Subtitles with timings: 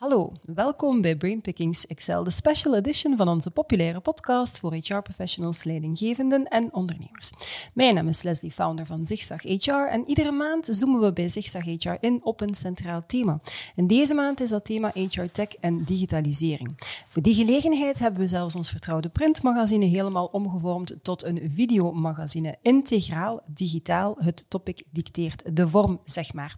[0.00, 6.44] Hallo, welkom bij Brainpickings Excel, de special edition van onze populaire podcast voor HR-professionals, leidinggevenden
[6.44, 7.30] en ondernemers.
[7.74, 11.64] Mijn naam is Leslie, founder van Zigzag HR en iedere maand zoomen we bij Zigzag
[11.64, 13.40] HR in op een centraal thema.
[13.76, 16.78] En deze maand is dat thema HR Tech en digitalisering.
[17.08, 22.56] Voor die gelegenheid hebben we zelfs ons vertrouwde printmagazine helemaal omgevormd tot een videomagazine.
[22.62, 26.56] Integraal, digitaal, het topic dicteert de vorm, zeg maar.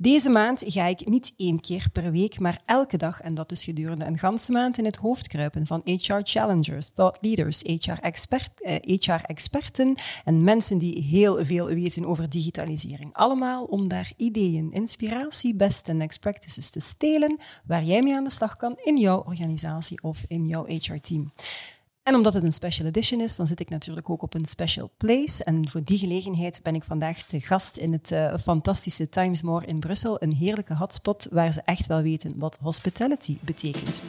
[0.00, 3.64] Deze maand ga ik niet één keer per week, maar elke dag, en dat is
[3.64, 10.02] gedurende een ganse maand, in het hoofd kruipen van HR challengers, thought leaders, HR-experten eh,
[10.24, 13.14] en mensen die heel veel weten over digitalisering.
[13.14, 18.24] Allemaal om daar ideeën, inspiratie, best en next practices te stelen, waar jij mee aan
[18.24, 21.32] de slag kan in jouw organisatie of in jouw HR-team.
[22.08, 24.90] En omdat het een special edition is, dan zit ik natuurlijk ook op een special
[24.96, 25.44] place.
[25.44, 29.66] En voor die gelegenheid ben ik vandaag te gast in het uh, fantastische Times More
[29.66, 30.22] in Brussel.
[30.22, 34.02] Een heerlijke hotspot waar ze echt wel weten wat hospitality betekent.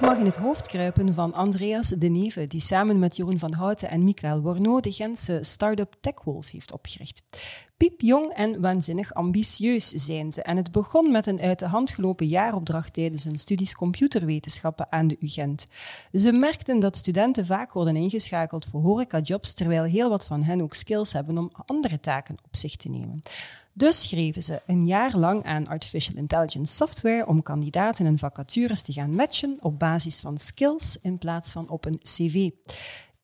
[0.00, 3.90] Mag in het hoofd kruipen van Andreas de Neve, die samen met Jeroen van Houten
[3.90, 7.22] en Michael Worno de Gentse start-up TechWolf heeft opgericht.
[7.76, 10.42] Piepjong en waanzinnig ambitieus zijn ze.
[10.42, 15.08] En het begon met een uit de hand gelopen jaaropdracht tijdens hun studies computerwetenschappen aan
[15.08, 15.66] de UGent.
[16.12, 20.74] Ze merkten dat studenten vaak worden ingeschakeld voor horecajobs, terwijl heel wat van hen ook
[20.74, 23.22] skills hebben om andere taken op zich te nemen.
[23.80, 28.92] Dus schreven ze een jaar lang aan artificial intelligence software om kandidaten en vacatures te
[28.92, 32.50] gaan matchen op basis van skills in plaats van op een cv.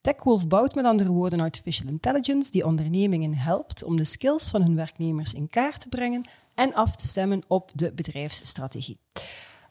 [0.01, 4.77] TechWolf bouwt met andere woorden artificial intelligence die ondernemingen helpt om de skills van hun
[4.77, 8.99] werknemers in kaart te brengen en af te stemmen op de bedrijfsstrategie.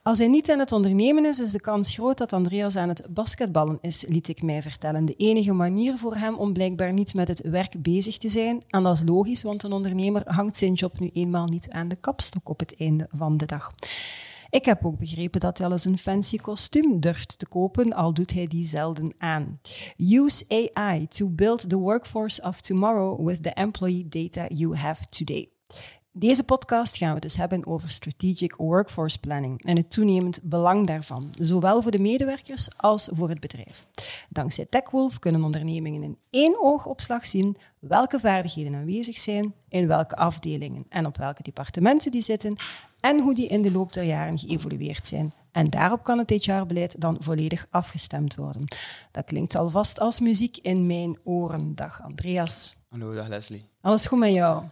[0.08, 3.08] Als hij niet aan het ondernemen is, is de kans groot dat Andreas aan het
[3.10, 5.06] basketballen is, liet ik mij vertellen.
[5.06, 8.64] De enige manier voor hem om blijkbaar niet met het werk bezig te zijn.
[8.68, 11.96] En dat is logisch, want een ondernemer hangt zijn job nu eenmaal niet aan de
[11.96, 13.72] kapstok op het einde van de dag.
[14.50, 18.14] Ik heb ook begrepen dat hij al eens een fancy kostuum durft te kopen, al
[18.14, 19.60] doet hij die zelden aan.
[19.98, 25.50] Use AI to build the workforce of tomorrow with the employee data you have today.
[26.18, 31.34] Deze podcast gaan we dus hebben over strategic workforce planning en het toenemend belang daarvan,
[31.40, 33.86] zowel voor de medewerkers als voor het bedrijf.
[34.30, 40.86] Dankzij TechWolf kunnen ondernemingen in één oogopslag zien welke vaardigheden aanwezig zijn, in welke afdelingen
[40.90, 42.56] en op welke departementen die zitten
[43.00, 45.32] en hoe die in de loop der jaren geëvolueerd zijn.
[45.52, 48.64] En daarop kan het HR-beleid dan volledig afgestemd worden.
[49.12, 51.76] Dat klinkt alvast als muziek in mijn oren.
[51.76, 52.76] Dag Andreas.
[52.90, 53.66] Hallo, dag Leslie.
[53.82, 54.64] Alles goed met jou?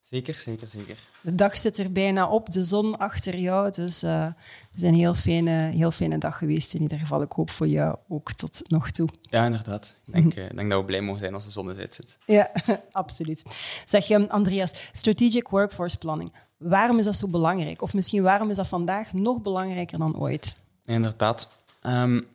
[0.00, 0.96] Zeker, zeker, zeker.
[1.20, 3.70] De dag zit er bijna op, de zon achter jou.
[3.70, 7.22] Dus uh, het is een heel fijne, heel fijne dag geweest in ieder geval.
[7.22, 9.08] Ik hoop voor jou ook tot nog toe.
[9.22, 9.98] Ja, inderdaad.
[10.06, 12.18] Ik denk, uh, denk dat we blij mogen zijn als de zon eruit zit.
[12.26, 12.50] Ja,
[12.92, 13.42] absoluut.
[13.84, 16.32] Zeg je, Andreas, strategic workforce planning.
[16.56, 17.82] Waarom is dat zo belangrijk?
[17.82, 20.52] Of misschien waarom is dat vandaag nog belangrijker dan ooit?
[20.84, 21.62] inderdaad.
[21.82, 22.26] Um,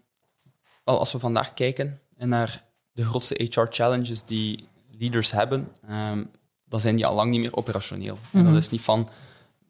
[0.83, 5.71] wel, als we vandaag kijken naar de grootste HR-challenges die leaders hebben...
[5.89, 6.31] Um,
[6.65, 8.17] dan zijn die al lang niet meer operationeel.
[8.29, 9.09] Mm Dat is niet van,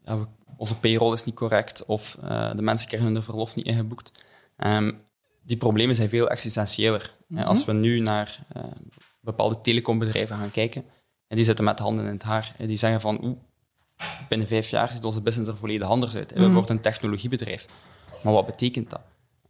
[0.04, 0.26] ja, we,
[0.58, 4.24] onze payroll is niet correct of uh, de mensen krijgen hun verlof niet ingeboekt.
[4.58, 5.04] Um,
[5.44, 7.14] die problemen zijn veel existentiëler.
[7.28, 7.46] Mm -hmm.
[7.46, 8.64] Als we nu naar uh,
[9.22, 10.86] bepaalde telecombedrijven gaan kijken,
[11.28, 13.38] en die zitten met handen in het haar, en die zeggen van, oeh,
[14.30, 16.32] binnen vijf jaar ziet onze business er volledig anders uit.
[16.32, 16.44] -hmm.
[16.44, 17.66] We worden een technologiebedrijf.
[18.24, 19.02] Maar wat betekent dat?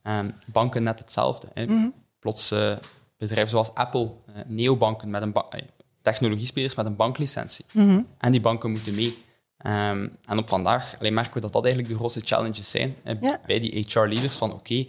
[0.03, 1.47] Um, banken net hetzelfde.
[1.53, 1.65] Hè.
[1.65, 1.93] Mm.
[2.19, 2.75] Plots uh,
[3.17, 4.11] bedrijven zoals Apple,
[4.47, 5.33] neobanken met een
[6.05, 7.65] technologiespelers met een banklicentie.
[7.71, 8.01] Mhm.
[8.17, 9.23] En die banken moeten mee.
[9.65, 12.95] Um, en op vandaag alleen merken we dat dat eigenlijk de grootste challenges zijn
[13.45, 14.37] bij die HR-leaders.
[14.37, 14.87] Van oké,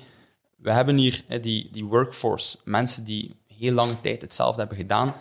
[0.57, 5.15] we hebben hier die, die workforce, mensen die heel lange tijd hetzelfde hebben gedaan,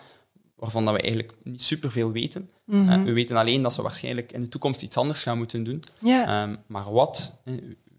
[0.55, 2.49] waarvan dat we eigenlijk niet superveel weten.
[2.65, 5.83] Mm we weten alleen dat ze waarschijnlijk in de toekomst iets anders gaan moeten doen.
[6.41, 7.41] Um, maar wat?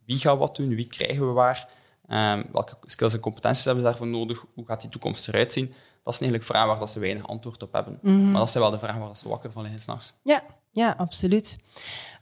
[0.06, 0.74] Wie gaat wat doen?
[0.74, 1.68] Wie krijgen we waar?
[2.08, 4.44] Um, welke skills en competenties hebben ze daarvoor nodig?
[4.54, 5.74] Hoe gaat die toekomst eruit zien?
[6.06, 7.98] Dat is eigenlijk vraag waar dat ze weinig antwoord op hebben.
[8.02, 8.30] Mhm.
[8.30, 10.14] Maar dat zijn wel de vragen waar ze wakker van liggen s'nachts.
[10.22, 10.42] Ja,
[10.76, 11.56] ja, absoluut.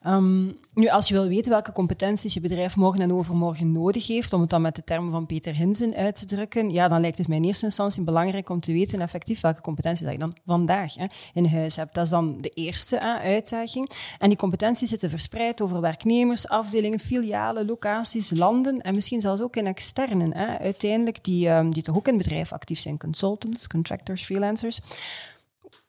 [0.06, 4.32] Um, nu, als je wil weten welke competenties je bedrijf morgen en overmorgen nodig heeft,
[4.32, 7.18] om het dan met de termen van Peter Hinsen uit te drukken, ja, dan lijkt
[7.18, 10.36] het mij in eerste instantie belangrijk om te weten effectief welke competenties dat je dan
[10.46, 11.04] vandaag hè,
[11.34, 11.94] in huis hebt.
[11.94, 13.90] Dat is dan de eerste uitdaging.
[14.18, 19.56] En die competenties zitten verspreid over werknemers, afdelingen, filialen, locaties, landen en misschien zelfs ook
[19.56, 20.36] in externen.
[20.36, 24.80] Hè, uiteindelijk, die, um, die toch ook in het bedrijf actief zijn, consultants, contractors, freelancers.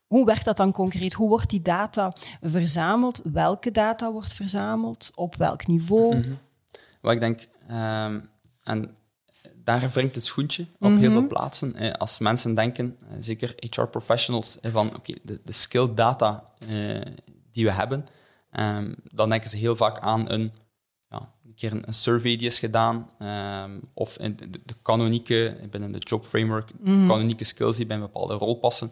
[0.08, 1.14] Hoe werkt dat dan concreet?
[1.14, 3.22] Hoe wordt die data verzameld?
[3.24, 5.12] Welke data wordt verzameld?
[5.16, 6.16] Op welk niveau?
[6.16, 6.34] Mhm.
[7.02, 8.20] wat ik denk, ehm,
[8.64, 8.96] en
[9.64, 11.76] daar wringt het schoentje op heel veel plaatsen.
[11.76, 17.02] Eh, als mensen denken, eh, zeker HR-professionals, eh, van oké, de, de skill data eh,
[17.52, 18.06] die we hebben,
[18.52, 20.52] ehm, dan denken ze heel vaak aan een,
[21.10, 25.58] ja, een keer een, een survey die is gedaan, ehm, of in de, de canonieke,
[25.70, 28.92] binnen de job framework, de canonieke skills die bij een bepaalde rol passen,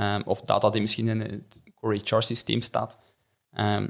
[0.00, 2.98] ehm, of data die misschien in het core HR-systeem staat.
[3.52, 3.88] Ehm,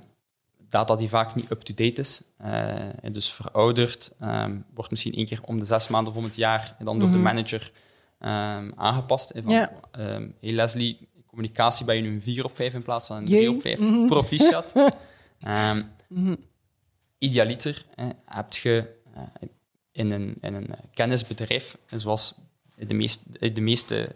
[0.69, 5.41] data die vaak niet up-to-date is, eh, en dus verouderd, ehm, wordt misschien één keer
[5.45, 7.71] om de zes maanden of om het jaar en dan door de manager
[8.19, 9.33] ehm, aangepast.
[9.33, 9.73] hè, Van, Ja.
[10.41, 13.39] hey Leslie, communicatie ben je nu een 4 op 5 in plaats van een Jee.
[13.39, 14.07] 3 op 5.
[14.07, 14.73] Proficiat.
[15.41, 15.83] Ehm,
[17.19, 17.85] Idealiter
[18.25, 19.23] heb je eh,
[19.93, 22.35] in een, in een kennisbedrijf, zoals
[22.77, 24.09] de, meest, de meeste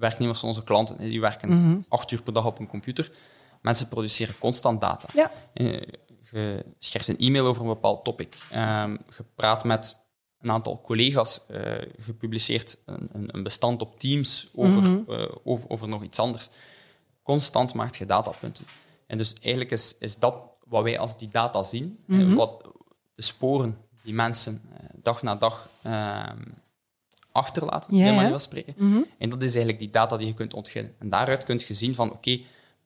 [0.00, 1.50] werknemers van onze klanten, die werken
[1.88, 3.10] acht uur per dag op een computer.
[3.62, 5.08] Mensen produceren constant data.
[5.14, 5.30] Ja.
[5.52, 5.80] Eh,
[6.30, 8.36] Je schrijft een e-mail over een bepaald topic.
[8.50, 9.96] Ehm, je praat met
[10.40, 11.40] een aantal collega's.
[11.48, 16.48] eh, je publiceert een, een, bestand op Teams over, eh, over, over nog iets anders.
[17.22, 18.64] Constant maakt je datapunten.
[19.06, 20.34] En dus eigenlijk is, is dat
[20.66, 21.98] wat wij als die data zien.
[22.08, 22.62] eh, wat
[23.14, 24.62] de sporen die mensen
[25.02, 26.38] dag na dag ehm,
[27.32, 28.28] achterlaten, Ja, ja.
[28.28, 28.74] van spreken.
[29.18, 30.94] En dat is eigenlijk die data die je kunt ontginnen.
[30.98, 32.40] En daaruit kun je zien van, oké,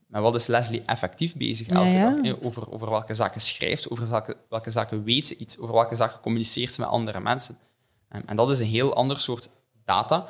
[0.06, 2.22] met wat is Leslie effectief bezig elke Ja, ja.
[2.22, 2.42] dag?
[2.42, 5.94] Over, over welke zaken schrijft ze, over welke, welke zaken weet ze iets, over welke
[5.94, 7.58] zaken communiceert ze met andere mensen.
[8.08, 9.50] Ehm, en dat is een heel ander soort
[9.84, 10.28] data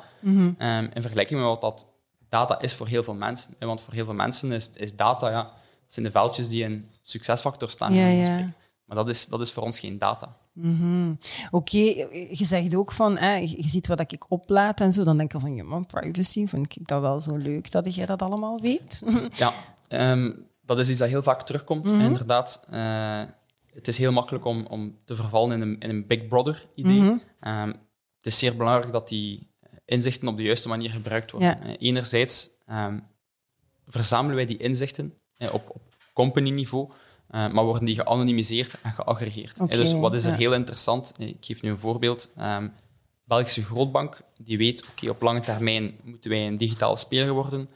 [0.57, 1.85] ehm, in vergelijking met wat dat
[2.29, 3.53] data is voor heel veel mensen.
[3.59, 5.53] Want voor heel veel mensen is, is data, ja, dat
[5.93, 7.93] zijn de veldjes die in succesfactor staan.
[7.93, 8.53] Ja.
[8.85, 10.37] Maar dat is, dat is voor ons geen data.
[11.51, 11.77] Oké,
[12.29, 15.39] je zegt ook van, hè, je ziet wat ik oplaad en zo, dan denk ik
[15.39, 19.03] van, ja, man, privacy, vind ik dat wel zo leuk dat jij dat allemaal weet.
[19.35, 19.53] Ja,
[19.87, 20.31] ehm,
[20.61, 22.67] dat is iets dat heel vaak terugkomt, inderdaad.
[22.69, 23.21] Eh,
[23.73, 27.21] het is heel makkelijk om, om te vervallen in een, in een Big Brother-idee.
[27.39, 27.67] Ehm,
[28.17, 29.53] het is zeer belangrijk dat die
[29.85, 31.49] inzichten op de juiste manier gebruikt worden.
[31.49, 31.59] Ja.
[31.61, 32.99] Eh, enerzijds ehm,
[33.87, 35.81] verzamelen wij die inzichten eh, op, op
[36.13, 36.91] company-niveau,
[37.27, 39.59] eh, maar worden die geanonimiseerd en geaggregeerd.
[39.59, 40.37] Eh, dus wat is er ja.
[40.37, 41.13] heel interessant?
[41.17, 42.31] Eh, Ik geef nu een voorbeeld.
[42.37, 42.67] Ehm,
[43.23, 47.69] Belgische grootbank die weet, oké, op lange termijn moeten wij een digitale speler worden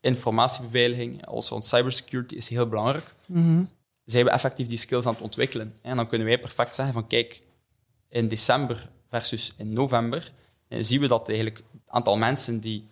[0.00, 3.14] informatiebeveiliging, als rond cybersecurity, is heel belangrijk.
[4.04, 5.74] Zijn we effectief die skills aan het ontwikkelen?
[5.82, 7.42] En dan kunnen wij perfect zeggen van kijk,
[8.08, 10.32] in december versus in november
[10.68, 12.88] eh, zien we dat eigenlijk het aantal mensen die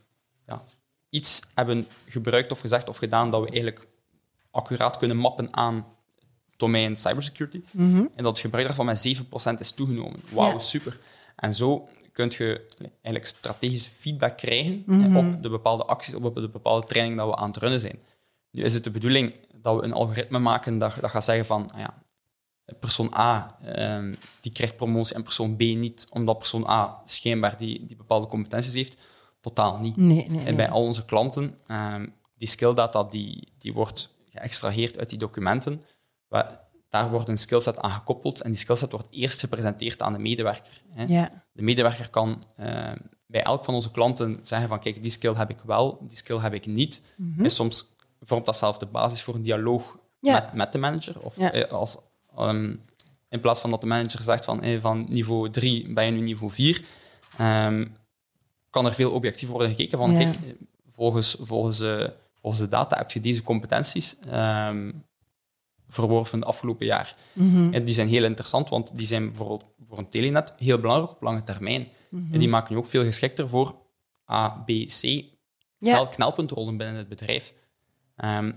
[0.46, 0.64] ja,
[1.10, 3.86] iets hebben gebruikt of gezegd of gedaan dat we eigenlijk
[4.50, 7.60] accuraat kunnen mappen aan het domein cybersecurity.
[7.76, 10.20] En dat het gebruik daarvan met 7% is toegenomen.
[10.32, 10.58] Wauw, Ja.
[10.58, 10.98] super.
[11.36, 16.48] En zo kun je eigenlijk strategische feedback krijgen eh, op de bepaalde acties, op de
[16.48, 17.98] bepaalde training dat we aan het runnen zijn.
[18.50, 21.70] Nu is het de bedoeling dat we een algoritme maken dat, dat gaat zeggen van,
[21.72, 22.02] ah ja,
[22.80, 27.84] persoon A ehm, die krijgt promotie en persoon B niet, omdat persoon A schijnbaar die,
[27.84, 29.06] die bepaalde competenties heeft.
[29.40, 29.96] Totaal niet.
[29.96, 32.06] Nee, nee, En bij al onze klanten, ehm,
[32.38, 35.82] die skilldata die, die wordt geëxtraheerd uit die documenten.
[36.88, 40.82] Daar wordt een skillset aan gekoppeld en die skillset wordt eerst gepresenteerd aan de medewerker.
[40.92, 41.04] Hè.
[41.04, 41.30] Ja.
[41.52, 42.96] De medewerker kan ehm,
[43.26, 46.38] bij elk van onze klanten zeggen van kijk, die skill heb ik wel, die skill
[46.38, 47.02] heb ik niet.
[47.38, 50.32] En soms vormt dat zelf de basis voor een dialoog Ja.
[50.32, 51.20] met, met de manager.
[51.20, 51.52] Of Ja.
[51.52, 51.98] eh, als,
[52.36, 52.74] ehm,
[53.28, 56.20] in plaats van dat de manager zegt van, eh, van niveau 3 ben je nu
[56.20, 56.84] niveau 4,
[57.38, 57.86] ehm,
[58.70, 60.52] kan er veel objectief worden gekeken van kijk, eh,
[60.88, 62.08] volgens, volgens, eh,
[62.40, 64.92] volgens de data heb je deze competenties ehm,
[65.88, 67.16] verworven de afgelopen jaar.
[67.32, 67.72] Mhm.
[67.74, 71.22] En die zijn heel interessant, want die zijn bijvoorbeeld voor een telenet heel belangrijk op
[71.22, 71.88] lange termijn.
[72.10, 72.32] Mhm.
[72.32, 73.74] En die maken je ook veel geschikter voor
[74.30, 75.94] A, B, C Ja.
[75.94, 77.54] knel, knelpuntrollen binnen het bedrijf.
[78.16, 78.52] Ehm,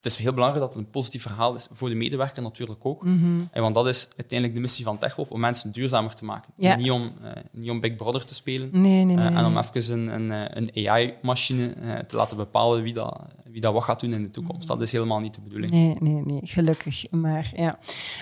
[0.00, 3.04] het is heel belangrijk dat het een positief verhaal is voor de medewerker natuurlijk ook.
[3.04, 3.40] Mhm.
[3.50, 6.52] En want dat is uiteindelijk de missie van TechWolf, om mensen duurzamer te maken.
[6.56, 6.76] Ja.
[6.76, 9.26] Niet, om, eh, niet om Big Brother te spelen Nee, nee, nee.
[9.26, 11.74] eh, en om even een, een, eh, een AI-machine
[12.06, 14.68] te laten bepalen wie dat, wie dat wat gaat doen in de toekomst.
[14.68, 15.72] Dat is helemaal niet de bedoeling.
[15.72, 17.10] Nee, nee, nee, gelukkig.
[17.10, 17.78] Maar ja.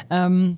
[0.08, 0.52] Ehm,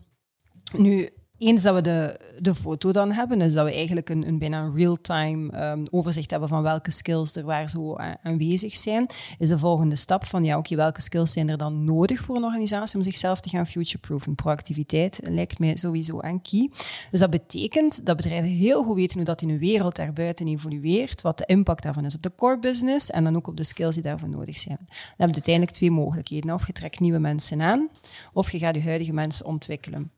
[0.76, 4.38] nu, eens dat we de, de foto dan hebben, is dat we eigenlijk een, een
[4.38, 9.06] bijna een real-time ehm, overzicht hebben van welke skills er waar zo a- aanwezig zijn,
[9.38, 12.44] is de volgende stap van, ja, oké, welke skills zijn er dan nodig voor een
[12.44, 14.34] organisatie om zichzelf te gaan future-proofen?
[14.34, 16.70] Proactiviteit lijkt mij sowieso aan key.
[17.10, 21.22] Dus dat betekent dat bedrijven heel goed weten hoe dat in de wereld daarbuiten evolueert,
[21.22, 23.94] wat de impact daarvan is op de core business en dan ook op de skills
[23.94, 24.78] die daarvoor nodig zijn.
[24.78, 26.54] Dan heb je uiteindelijk twee mogelijkheden.
[26.54, 27.88] Of je trekt nieuwe mensen aan,
[28.32, 30.10] of je gaat je huidige mensen ontwikkelen.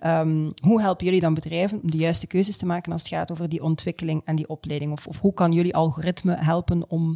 [0.00, 3.30] Ehm, hoe helpen jullie dan bedrijven om de juiste keuzes te maken als het gaat
[3.30, 4.92] over die ontwikkeling en die opleiding?
[4.92, 7.14] Of, of hoe kan jullie algoritme helpen om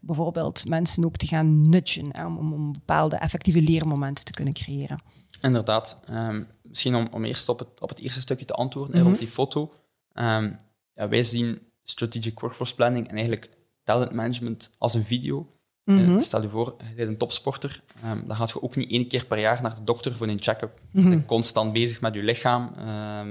[0.00, 5.02] bijvoorbeeld mensen ook te gaan nudgen, om, om bepaalde effectieve leermomenten te kunnen creëren?
[5.40, 6.00] Inderdaad.
[6.10, 9.18] Um, misschien om, om eerst op het, op het eerste stukje te antwoorden, mm op
[9.18, 9.72] die foto.
[10.12, 10.58] Um,
[10.94, 13.50] ja, wij zien strategic workforce planning en eigenlijk
[13.84, 15.51] talent management als een video.
[15.84, 19.08] Mm Stel je voor, je bent een topsporter, um, dan gaat je ook niet één
[19.08, 20.80] keer per jaar naar de dokter voor een check-up.
[20.90, 22.72] Je bent constant bezig met je lichaam,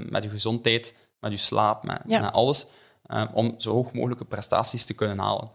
[0.08, 2.66] met je gezondheid, met je slaap, met, met alles,
[3.32, 5.50] om zo hoog mogelijke prestaties te kunnen halen.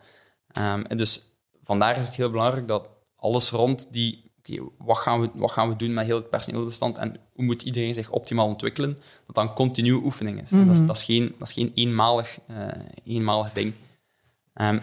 [0.87, 4.27] en dus vandaar is het heel belangrijk dat alles rond die
[4.77, 7.93] wat, gaan we, wat gaan we doen met heel het personeelbestand en hoe moet iedereen
[7.93, 10.49] zich optimaal ontwikkelen, dat dan continu oefening is.
[10.49, 12.67] dat, is dat, is geen, dat is geen eenmalig, uh,
[13.03, 13.73] eenmalig ding.
[14.53, 14.81] Um,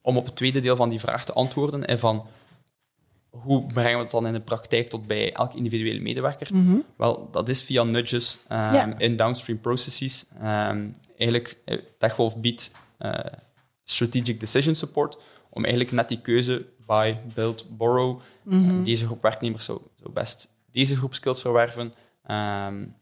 [0.00, 2.26] om op het tweede deel van die vraag te antwoorden, en van
[3.30, 6.48] hoe brengen we het dan in de praktijk tot bij elke individuele medewerker?
[6.52, 10.24] Mm Wel, dat is via nudges um, in downstream processes.
[10.42, 13.18] Um, eigenlijk, eh, TechWolf biedt uh,
[13.84, 15.18] strategic decision support
[15.50, 18.20] om eigenlijk net die keuze buy, build, borrow.
[18.42, 18.82] Mhm.
[18.82, 21.92] Deze groep werknemers zou, zou, best deze groep skills verwerven.
[22.66, 22.94] Um,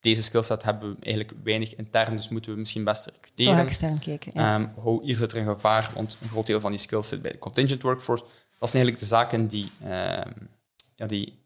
[0.00, 3.56] deze skillset hebben we eigenlijk weinig intern, dus moeten we misschien best recruteren.
[3.56, 4.32] Toch extern kijken.
[4.34, 4.54] Ja.
[4.54, 7.22] Um, hoe, hier zit er een gevaar, want een groot deel van die skills zit
[7.22, 8.24] bij de contingent workforce.
[8.58, 10.48] Dat zijn eigenlijk de zaken die, um,
[10.94, 11.38] ja, die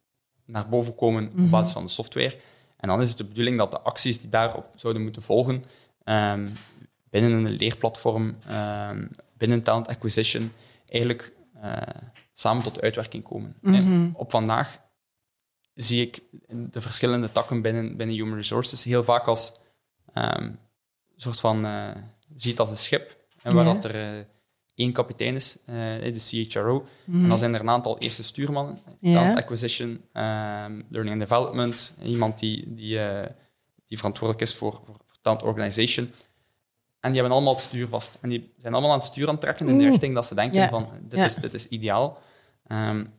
[0.47, 1.50] naar boven komen op mhm.
[1.50, 2.37] basis van de software.
[2.76, 5.64] En dan is het de bedoeling dat de acties die daarop zouden moeten volgen,
[7.11, 8.37] binnen een leerplatform,
[9.37, 10.52] binnen talent acquisition,
[10.87, 11.32] eigenlijk
[11.64, 11.73] uh,
[12.32, 13.56] samen tot uitwerking komen.
[13.61, 14.09] Mhm.
[14.12, 14.80] op vandaag
[15.74, 19.52] zie ik de verschillende takken binnen, binnen Human Resources heel vaak als
[20.14, 20.58] um, een
[21.16, 21.88] soort van, uh,
[22.34, 24.24] ziet als een schip, en waar dat er uh,
[24.74, 29.88] één kapitein is, de CHRO, en dan zijn er een aantal eerste stuurmannen, talent acquisition,
[29.88, 33.00] um, learning and development, iemand die, die,
[33.84, 36.12] die verantwoordelijk is voor, voor, voor talent organization,
[37.00, 38.18] en die hebben allemaal het stuur vast.
[38.20, 40.34] En die zijn allemaal aan het stuur aan het trekken in de richting dat ze
[40.34, 42.22] denken van, dit, is, dit is ideaal.
[42.66, 43.12] Um,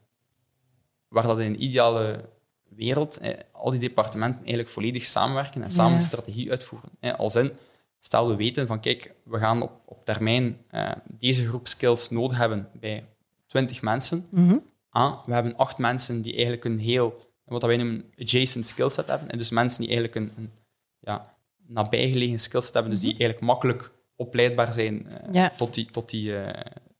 [1.07, 2.29] waar dat in een ideale
[2.75, 6.89] wereld eh, al die departementen eigenlijk volledig samenwerken en samen een strategie uitvoeren.
[6.99, 7.51] Eh, als in,
[7.99, 12.37] stel we weten van, kijk, we gaan op, op termijn eh, deze groep skills nodig
[12.37, 13.05] hebben bij
[13.47, 14.27] 20 mensen.
[14.31, 19.07] Mm ah, we hebben acht mensen die eigenlijk een heel, wat wij noemen, adjacent skillset
[19.07, 19.29] hebben.
[19.29, 20.51] En dus mensen die eigenlijk een, een
[20.99, 21.29] ja,
[21.67, 23.21] nabijgelegen skills hebben, dus die mhm.
[23.21, 26.47] eigenlijk makkelijk opleidbaar zijn uh, tot, die, tot, die, uh,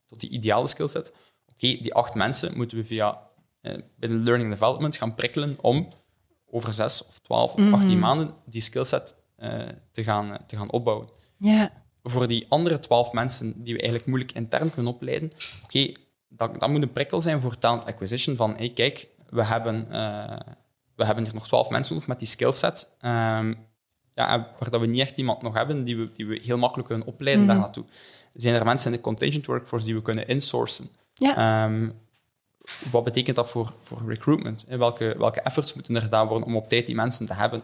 [0.06, 1.12] tot die ideale skillset.
[1.46, 3.20] Oké, die acht mensen moeten we via
[3.98, 5.88] binnen learning development gaan prikkelen om
[6.50, 7.98] over zes of twaalf of achttien mhm.
[7.98, 9.16] maanden die skillset
[9.90, 11.08] te, gaan, te gaan opbouwen.
[12.02, 15.30] Voor die andere twaalf mensen die we eigenlijk moeilijk intern kunnen opleiden,
[15.64, 15.92] oké,
[16.28, 19.88] dat, dat moet een prikkel zijn voor talent acquisition van hey, kijk, we hebben,
[20.94, 22.96] we hebben hier nog twaalf mensen nodig met die skillset.
[23.02, 23.66] Um,
[24.14, 26.88] ja, waar dat we niet echt iemand nog hebben die we, die we heel makkelijk
[26.88, 27.84] kunnen opleiden mm daar naartoe.
[28.32, 30.88] Zijn er mensen in de contingent workforce die we kunnen insourcen?
[31.14, 31.64] Ja.
[31.64, 31.92] Um,
[32.90, 34.66] wat betekent dat voor, voor recruitment?
[34.68, 37.62] Welke, welke efforts moeten er gedaan worden om op tijd die mensen te hebben?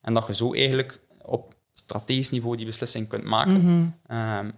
[0.00, 3.60] En dat je zo eigenlijk op strategisch niveau die beslissing kunt maken.
[3.60, 3.98] Mm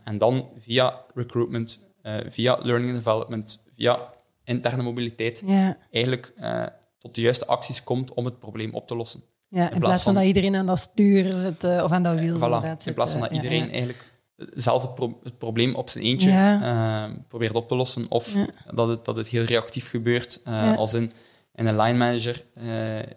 [0.05, 4.13] en dan via recruitment, uh, via learning and development, via
[4.45, 5.45] interne mobiliteit,
[5.91, 6.65] eigenlijk uh,
[6.99, 9.23] tot de juiste acties komt om het probleem op te lossen.
[9.49, 12.39] Ja, in, plaats van, dat iedereen aan dat stuur zit uh, of aan dat wiel.
[12.39, 14.12] Voilà, in plaats van dat iedereen eigenlijk
[14.55, 18.07] zelf het, het, probleem op zijn eentje uh, probeert op te lossen.
[18.09, 18.37] Of
[18.75, 20.41] dat, het, dat het heel reactief gebeurt.
[20.49, 21.13] Uh, als in,
[21.55, 22.45] in een line manager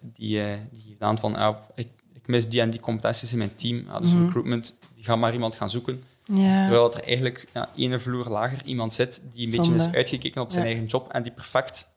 [0.01, 0.41] die,
[0.71, 3.85] die geeft aan van ah, ik, ik, mis die en die competenties in mijn team.
[4.01, 6.03] dus mm recruitment, die gaat maar iemand gaan zoeken.
[6.25, 6.61] Ja.
[6.61, 10.51] Terwijl er eigenlijk ja, ene vloer lager iemand zit die een beetje is uitgekeken op
[10.51, 11.93] zijn eigen job en die perfect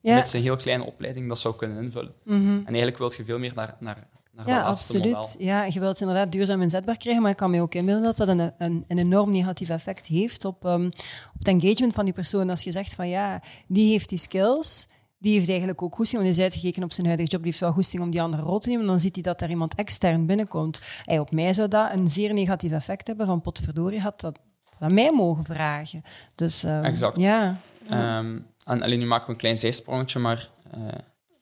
[0.00, 2.12] met zijn heel kleine opleiding dat zou kunnen invullen.
[2.24, 2.36] Mhm.
[2.36, 4.06] En eigenlijk wil je veel meer naar, naar
[4.46, 5.36] ja, absoluut.
[5.38, 8.16] Ja, je wilt het inderdaad duurzaam inzetbaar krijgen, maar ik kan me ook inbeelden dat
[8.16, 10.86] dat een, een, een enorm negatief effect heeft op, um,
[11.34, 12.50] op het engagement van die persoon.
[12.50, 16.36] Als je zegt van ja, die heeft die skills, die heeft eigenlijk ook goesting, want
[16.36, 18.58] hij is uitgekeken op zijn huidige job, die heeft wel goesting om die andere rol
[18.58, 20.82] te nemen, dan ziet hij dat er iemand extern binnenkomt.
[21.02, 24.38] Hey, op mij zou dat een zeer negatief effect hebben, van potverdorie had dat
[24.78, 26.02] aan mij mogen vragen.
[26.34, 27.20] Dus, um, exact.
[27.20, 27.56] Ja.
[27.90, 30.82] Um, en alleen nu maken we een klein zijsprongetje, maar uh,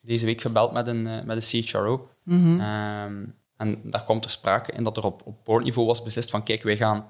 [0.01, 2.09] deze week gebeld met een, uh, met een CHRO.
[2.31, 6.31] Mm um, en daar komt er sprake in dat er op, op boardniveau was beslist
[6.31, 7.09] van kijk, wij gaan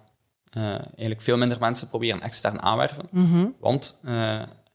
[0.57, 3.09] uh, eigenlijk veel minder mensen proberen extern aanwerven.
[3.11, 3.99] Mm Want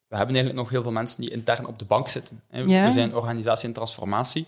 [0.07, 2.41] we hebben eigenlijk nog heel veel mensen die intern op de bank zitten.
[2.47, 2.65] Hè.
[2.65, 4.47] We zijn organisatie in transformatie.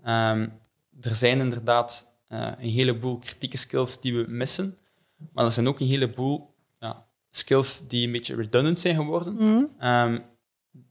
[0.00, 0.52] Um,
[1.00, 4.78] er zijn inderdaad een heleboel kritieke skills die we missen.
[5.32, 6.54] Maar er zijn ook een heleboel
[7.30, 9.34] skills die een beetje redundant zijn geworden.
[9.34, 9.64] Mhm.
[9.78, 10.18] Ehm,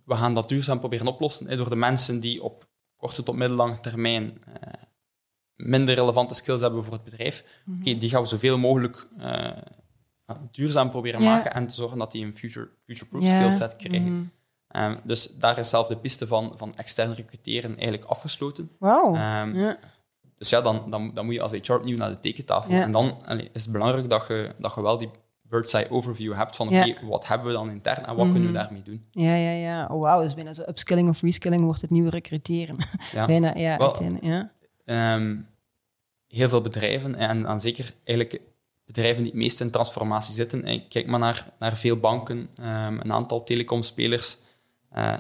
[0.05, 2.67] we gaan dat duurzaam proberen oplossen door de mensen die op
[2.99, 4.73] korte tot middellange termijn uh,
[5.55, 7.61] minder relevante skills hebben voor het bedrijf.
[7.65, 7.79] Mhm.
[7.79, 9.51] Oké, die gaan we zoveel mogelijk eh,
[10.51, 13.29] duurzaam proberen maken en te zorgen dat die een future, future-proof Ja.
[13.29, 14.13] skillset krijgen.
[14.13, 14.23] Mhm.
[14.67, 18.71] Ehm, dus daar is zelf de piste van, van extern recruteren eigenlijk afgesloten.
[18.79, 19.15] Wauw.
[19.15, 19.73] Ehm.
[20.37, 22.73] Dus ja, dan, dan, dan moet je als HR opnieuw naar de tekentafel.
[22.73, 25.09] En dan allee, is het belangrijk dat je, dat je wel die
[25.49, 26.93] bird's eye overview hebt van Ja.
[27.01, 28.31] wat hebben we dan intern en wat Mhm.
[28.33, 29.05] kunnen we daarmee doen.
[29.11, 29.85] ja, ja, ja.
[29.91, 32.75] Oh, wauw, dus bijna zo upskilling of reskilling wordt het nieuwe recruteren.
[33.11, 33.25] Ja.
[33.33, 33.77] bijna, ja.
[33.77, 34.51] Wel- ja.
[34.85, 35.37] Ehm,
[36.27, 38.41] heel veel bedrijven, en, en zeker eigenlijk
[38.85, 40.63] bedrijven die het meest in transformatie zitten.
[40.63, 44.37] En kijk maar naar, naar veel banken, ehm, een aantal telecomspelers.
[44.89, 45.11] Eh,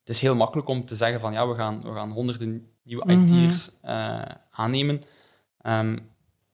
[0.00, 3.04] het is heel makkelijk om te zeggen van ja, we gaan, we gaan honderden nieuwe
[3.14, 3.34] Mhm.
[3.34, 5.02] IT'ers eh, aannemen.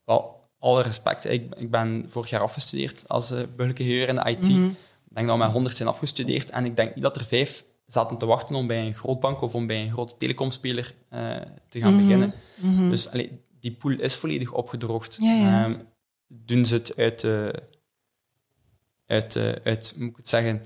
[0.05, 4.49] Wel, alle respect, ik, ik ben vorig jaar afgestudeerd als uh, burgerlijke in de IT.
[4.49, 4.65] Mhm.
[5.09, 7.65] Ik denk dat we met 100 zijn afgestudeerd en ik denk niet dat er vijf
[7.87, 11.31] zaten te wachten om bij een grootbank of om bij een grote telecomspeler eh,
[11.69, 12.03] te gaan Mhm.
[12.03, 12.35] beginnen.
[12.57, 12.89] Mhm.
[12.91, 15.19] Dus allee, die pool is volledig opgedroogd.
[15.21, 15.65] Ja, ja.
[15.65, 15.79] Ehm,
[16.29, 17.49] doen ze het uit, eh,
[19.07, 20.63] uit, eh, uit moet ik het zeggen,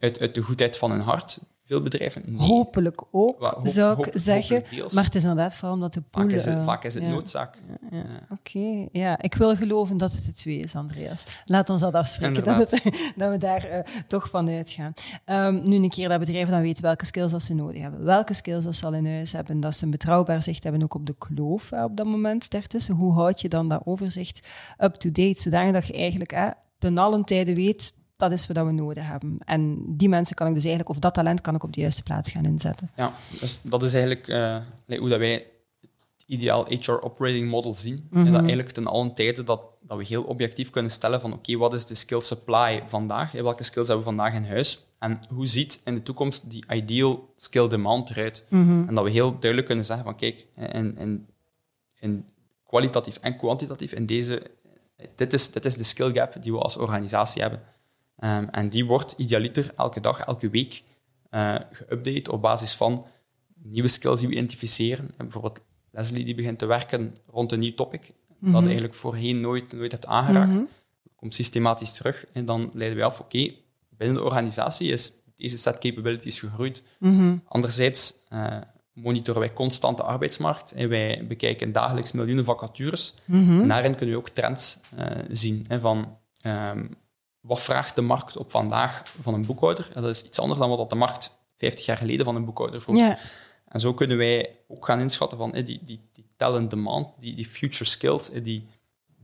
[0.00, 1.40] uit, uit de goedheid van hun hart?
[1.66, 2.22] Veel bedrijven?
[2.26, 2.36] Nee.
[2.48, 4.62] Hopelijk ook, Wa- hoop- zou ik hoop- zeggen.
[4.94, 6.22] Maar het is inderdaad vooral omdat de pool...
[6.22, 7.08] vaak is het, eh, vaak is het ja.
[7.08, 7.58] noodzaak.
[7.90, 8.04] Ja, Ja.
[8.30, 9.18] Oké, ja.
[9.22, 11.24] Ik wil geloven dat het de twee is, Andreas.
[11.44, 12.82] Laat ons dat afspreken, dat, het,
[13.16, 14.92] dat we daar eh, toch van uitgaan.
[15.24, 18.34] Ehm, nu een keer dat bedrijven dan weten welke skills dat ze nodig hebben, welke
[18.34, 21.06] skills dat ze al in huis hebben, dat ze een betrouwbaar zicht hebben ook op
[21.06, 22.94] de kloof eh, op dat moment daartussen.
[22.94, 24.46] Hoe houd je dan dat overzicht
[24.78, 26.46] up-to-date, zodanig dat je eigenlijk eh,
[26.78, 29.38] ten allen tijde weet, dat is wat we nodig hebben.
[29.44, 32.02] En die mensen kan ik dus eigenlijk, of dat talent kan ik op de juiste
[32.02, 32.90] plaats gaan inzetten.
[32.96, 34.56] Ja, dus dat is eigenlijk eh,
[34.98, 35.32] hoe dat wij
[35.80, 38.08] het ideaal HR operating model zien.
[38.12, 38.30] En Mhm.
[38.32, 41.72] dat eigenlijk ten allen tijde dat, dat we heel objectief kunnen stellen van oké, wat
[41.72, 43.32] is de skill supply vandaag?
[43.32, 44.84] Welke skills hebben we vandaag in huis?
[44.98, 48.44] En hoe ziet in de toekomst die ideal skill demand eruit?
[48.48, 48.88] Mhm.
[48.88, 51.26] En dat we heel duidelijk kunnen zeggen van kijk, in, in,
[52.00, 52.26] in
[52.66, 54.42] kwalitatief en kwantitatief in deze,
[55.16, 57.60] dit is, dit is de skill gap die we als organisatie hebben.
[58.16, 60.82] Ehm, en die wordt idealiter elke dag, elke week
[61.30, 63.06] eh geüpdate op basis van
[63.54, 65.04] nieuwe skills die we identificeren.
[65.04, 69.72] En bijvoorbeeld Leslie die begint te werken rond een nieuw topic, dat eigenlijk voorheen nooit,
[69.72, 70.54] nooit hebt aangeraakt.
[70.54, 70.64] Mhm.
[71.16, 73.54] Komt systematisch terug en dan leiden wij af, oké,
[73.88, 76.82] binnen de organisatie is deze set capabilities gegroeid.
[76.98, 77.36] Mhm.
[77.48, 78.56] Anderzijds eh,
[78.92, 83.14] monitoren wij constant de arbeidsmarkt en wij bekijken dagelijks miljoenen vacatures.
[83.24, 83.60] Mhm.
[83.60, 86.86] En daarin kunnen we ook trends eh, zien hè, van ehm,
[87.46, 89.90] wat vraagt de markt op vandaag van een boekhouder.
[89.94, 92.82] En dat is iets anders dan wat de markt 50 jaar geleden van een boekhouder
[92.82, 92.96] vroeg.
[92.96, 93.18] Ja.
[93.68, 97.46] En zo kunnen wij ook gaan inschatten van die, die, die talent demand, die, die
[97.46, 98.68] future skills, die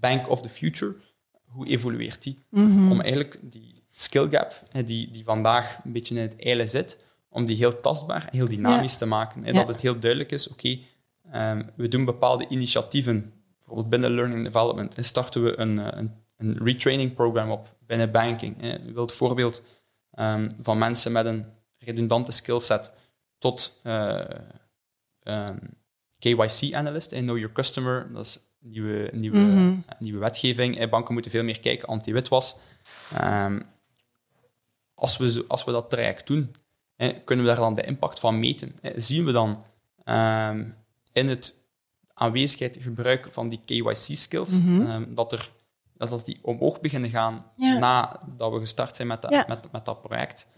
[0.01, 0.97] bank of the future,
[1.45, 2.39] hoe evolueert die?
[2.49, 2.91] Mhm.
[2.91, 7.45] Om eigenlijk die skill gap, die, die vandaag een beetje in het eilen zit, om
[7.45, 9.45] die heel tastbaar heel dynamisch te maken.
[9.45, 9.53] Ja.
[9.53, 10.79] Dat het heel duidelijk is, oké,
[11.33, 16.15] ehm, we doen bepaalde initiatieven, bijvoorbeeld binnen Learning Development, en starten we een, eh, een,
[16.41, 18.63] een retraining program op binnen banking.
[18.63, 19.65] Een wild voorbeeld
[20.11, 21.47] ehm, van mensen met een
[21.79, 22.95] redundante skillset
[23.39, 24.25] tot eh,
[25.23, 25.59] ehm,
[26.19, 29.75] KYC-analyst, Know Your Customer, dat is nieuwe, nieuwe, Mhm.
[29.99, 30.79] nieuwe wetgeving.
[30.79, 32.57] Eh, Banken moeten veel meer kijken anti-witwas.
[33.15, 33.61] Ehm,
[34.95, 36.51] als, we, zo- als we dat traject doen,
[37.25, 38.77] kunnen we daar dan de impact van meten.
[38.97, 39.65] Zien we dan
[41.13, 41.69] in het
[42.15, 45.15] aanwezigheid, gebruik van die KYC-skills, Mhm.
[45.15, 45.51] dat, er,
[46.01, 47.79] dat, dat die omhoog beginnen gaan Ja.
[47.79, 49.45] nadat we gestart zijn met dat, Ja.
[49.49, 50.49] met, met dat project.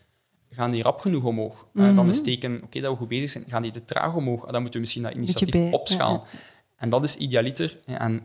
[0.50, 1.66] Gaan die rap genoeg omhoog?
[1.74, 1.94] Eh, Mhm.
[1.94, 3.44] dan is teken oké, dat we goed bezig zijn.
[3.48, 4.44] Gaan die te traag omhoog?
[4.46, 6.22] Ah, dan moeten we misschien dat initiatief ja, opschalen.
[6.76, 7.80] En dat is idealiter.
[7.86, 8.22] En,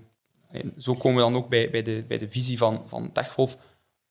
[0.52, 3.58] en zo komen we dan ook bij, bij, de, bij de visie van, van TechWolf.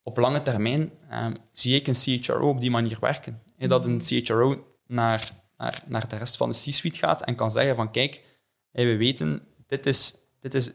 [0.03, 3.43] Op lange termijn ehm, zie ik een CHRO op die manier werken.
[3.59, 7.75] Dat een CHRO naar, naar, naar de rest van de C-suite gaat en kan zeggen
[7.77, 8.23] van kijk,
[8.71, 10.71] we weten, dit is, dit is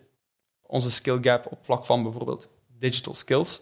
[0.72, 3.62] onze skill gap op vlak van bijvoorbeeld digital skills.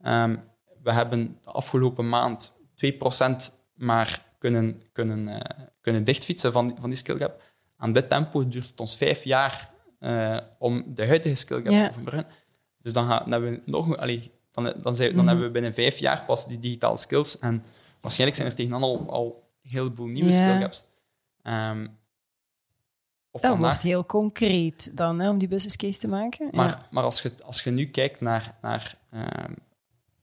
[0.00, 0.36] Ehm,
[0.82, 6.88] we hebben de afgelopen maand 2% maar kunnen, kunnen, eh, kunnen dichtfietsen van, die- van
[6.88, 7.42] die skill gap.
[7.76, 9.68] Aan dit tempo duurt het ons vijf jaar
[9.98, 11.84] eh, om de huidige skill gap Ja.
[11.84, 12.26] te overbruggen.
[12.78, 13.96] Dus dan, gaan, dan hebben we nog...
[13.96, 15.26] Allee, dan, dan, zijn, dan Mhm.
[15.28, 17.38] hebben we binnen vijf jaar pas die digitale skills.
[17.38, 17.64] En
[18.00, 20.34] waarschijnlijk zijn er tegen dan al, al een heleboel nieuwe Ja.
[20.36, 20.84] skill gaps.
[21.42, 21.86] Ehm,
[23.30, 26.48] Dat vandaag- wordt heel concreet dan, hè, om die business case te maken.
[26.52, 26.86] maar, Ja.
[26.90, 29.52] maar als, je, als je nu kijkt naar, naar ehm,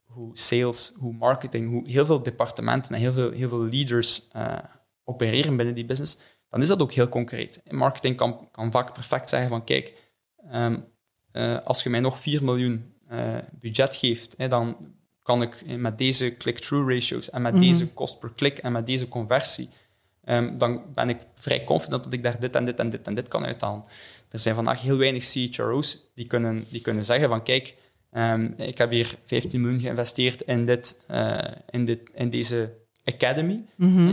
[0.04, 4.58] hoe sales, hoe marketing, hoe heel veel departementen en heel veel, heel veel leaders eh,
[5.04, 6.18] opereren binnen die business,
[6.48, 7.60] dan is dat ook heel concreet.
[7.64, 9.94] In marketing kan, kan vaak perfect zeggen van kijk,
[10.50, 10.80] ehm,
[11.32, 14.76] eh, als je mij nog 4 miljoen eh, budget geeft, hè, dan
[15.22, 17.62] kan ik met deze click-through ratios en met Mhm.
[17.62, 19.68] deze kost per klik en met deze conversie
[20.28, 23.14] ehm, dan ben ik vrij confident dat ik daar dit en dit en dit en
[23.14, 23.84] dit kan uithalen.
[24.30, 27.74] Er zijn vandaag heel weinig CHRO's die kunnen, die kunnen zeggen van kijk,
[28.10, 31.38] ehm, ik heb hier 15 miljoen geïnvesteerd in, dit, eh,
[31.70, 32.72] in, dit, in deze
[33.04, 33.64] academy.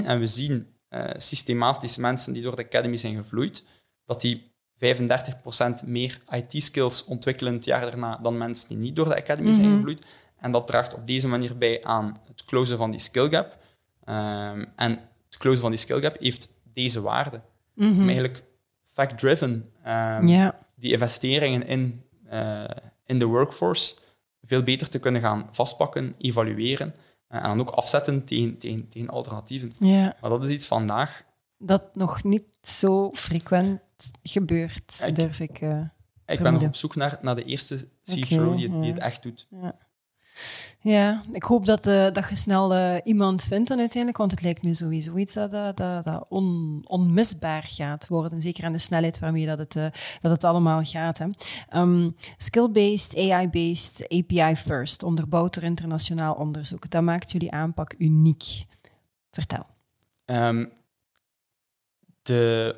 [0.05, 3.63] En we zien uh, systematisch mensen die door de academy zijn gevloeid,
[4.05, 9.15] dat die 35% meer IT-skills ontwikkelen het jaar daarna dan mensen die niet door de
[9.15, 9.75] academy zijn Mhm.
[9.75, 10.05] gevloeid.
[10.37, 13.57] En dat draagt op deze manier bij aan het closen van die skill gap.
[14.03, 14.99] Ehm, en
[15.35, 17.41] het closen van die skill gap heeft deze waarde.
[17.77, 18.43] Om eigenlijk
[18.83, 20.25] fact-driven ehm,
[20.75, 22.63] die investeringen in, eh,
[23.05, 23.95] in de workforce
[24.41, 26.95] veel beter te kunnen gaan vastpakken, evalueren
[27.27, 29.69] eh, en dan ook afzetten tegen, tegen, tegen alternatieven.
[30.21, 31.23] Maar dat is iets vandaag.
[31.57, 33.81] Dat nog niet zo frequent
[34.23, 35.61] gebeurt, Ik- durf ik.
[35.61, 35.81] eh,
[36.25, 39.23] Ik ben nog op zoek naar, naar de eerste CHRO die, het, die het echt
[39.23, 39.47] doet.
[39.49, 39.75] Ja.
[40.91, 44.41] Ja, ik hoop dat, eh, dat je snel eh, iemand vindt dan uiteindelijk, want het
[44.41, 48.41] lijkt me sowieso iets dat, dat, dat, dat on, onmisbaar gaat worden.
[48.41, 49.85] Zeker aan de snelheid waarmee dat het, eh,
[50.21, 51.19] dat het allemaal gaat.
[51.69, 56.89] Ehm, Skill-based, AI-based, API-first, onderbouwd door internationaal onderzoek.
[56.89, 58.65] Dat maakt jullie aanpak uniek.
[59.31, 59.65] Vertel.
[60.25, 60.65] Ehm,
[62.21, 62.75] de,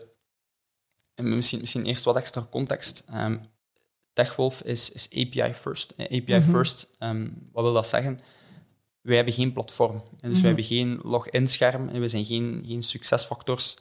[1.15, 3.04] en misschien, misschien eerst wat extra context.
[3.08, 3.38] Ehm,
[4.17, 5.93] TechWolf is, is API first.
[5.97, 6.49] Eh, API Mhm.
[6.49, 8.19] first, ehm, wat wil dat zeggen?
[9.01, 9.95] Wij hebben geen platform.
[9.95, 10.38] En dus Mhm.
[10.39, 13.77] wij hebben geen login-scherm en we zijn geen, geen succesfactors.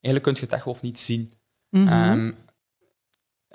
[0.00, 1.32] Eigenlijk kun je TechWolf niet zien.
[1.70, 1.88] Mhm.
[1.88, 2.32] Ehm,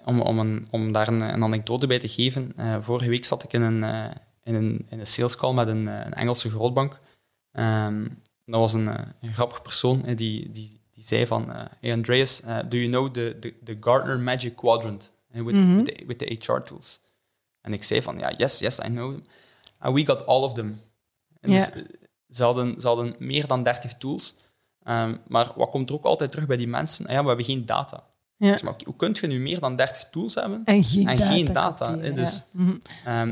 [0.06, 2.54] om, om, een, om daar een, een anekdote bij te geven.
[2.56, 4.12] eh, vorige week zat ik in een, eh,
[4.44, 7.00] in een, in een sales call met een, eh, een Engelse grootbank.
[7.52, 8.08] Ehm,
[8.46, 8.88] dat was een,
[9.22, 11.50] een grappig persoon die, die, die zei van...
[11.80, 15.76] hey Andreas, do you know the, the, the Gartner Magic Quadrant eh, with, Mhm.
[15.76, 17.00] with, the, with the HR tools?
[17.62, 19.24] En ik zei van, ja, yes, yes, I know them.
[19.78, 20.82] And we got all of them.
[21.40, 21.58] En Ja.
[21.58, 21.82] dus, eh,
[22.30, 24.36] ze, hadden, ze hadden meer dan 30 tools.
[24.84, 27.06] Ehm, maar wat komt er ook altijd terug bij die mensen?
[27.06, 28.04] Ah ja, we hebben geen data.
[28.38, 28.52] Ja.
[28.52, 30.62] Dus, maar hoe kun je nu meer dan 30 tools hebben?
[30.66, 31.30] En geen en data.
[31.32, 32.64] geen data, dus- ja.
[32.64, 32.76] Mhm.
[33.06, 33.28] Ehm,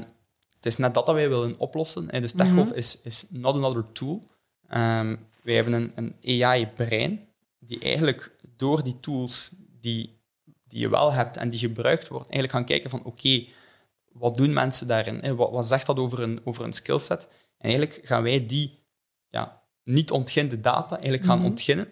[0.56, 2.06] het is net dat dat wij willen oplossen.
[2.10, 2.22] hè.
[2.22, 4.24] Dus TechWolf is, is not another tool.
[4.68, 5.92] Ehm, wij hebben een,
[6.24, 7.28] een AI-brein
[7.60, 10.19] die eigenlijk door die tools die,
[10.70, 13.46] die je wel hebt en die gebruikt worden, eigenlijk gaan kijken van oké,
[14.12, 15.36] wat doen mensen daarin?
[15.36, 17.28] Wat, wat zegt dat over een, over een skillset?
[17.58, 18.80] En eigenlijk gaan wij die
[19.30, 21.48] ja, niet ontginde data eigenlijk gaan Mhm.
[21.48, 21.88] ontginnen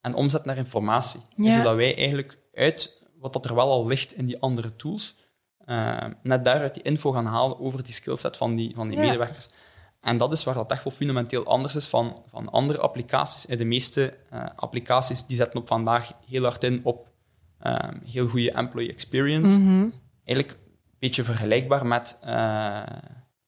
[0.00, 1.20] en omzetten naar informatie.
[1.36, 1.56] Ja.
[1.56, 5.14] Zodat wij eigenlijk uit wat dat er wel al ligt in die andere tools,
[5.64, 9.02] eh, net daaruit die info gaan halen over die skillset van die, van die Ja.
[9.04, 9.48] medewerkers.
[10.00, 13.42] En dat is waar dat echt wel fundamenteel anders is van, van andere applicaties.
[13.56, 17.07] De meeste eh, applicaties die zetten op vandaag heel hard in op
[17.58, 19.58] ehm, heel goede employee experience.
[19.58, 19.88] Mhm.
[20.24, 22.80] Eigenlijk een beetje vergelijkbaar met, eh,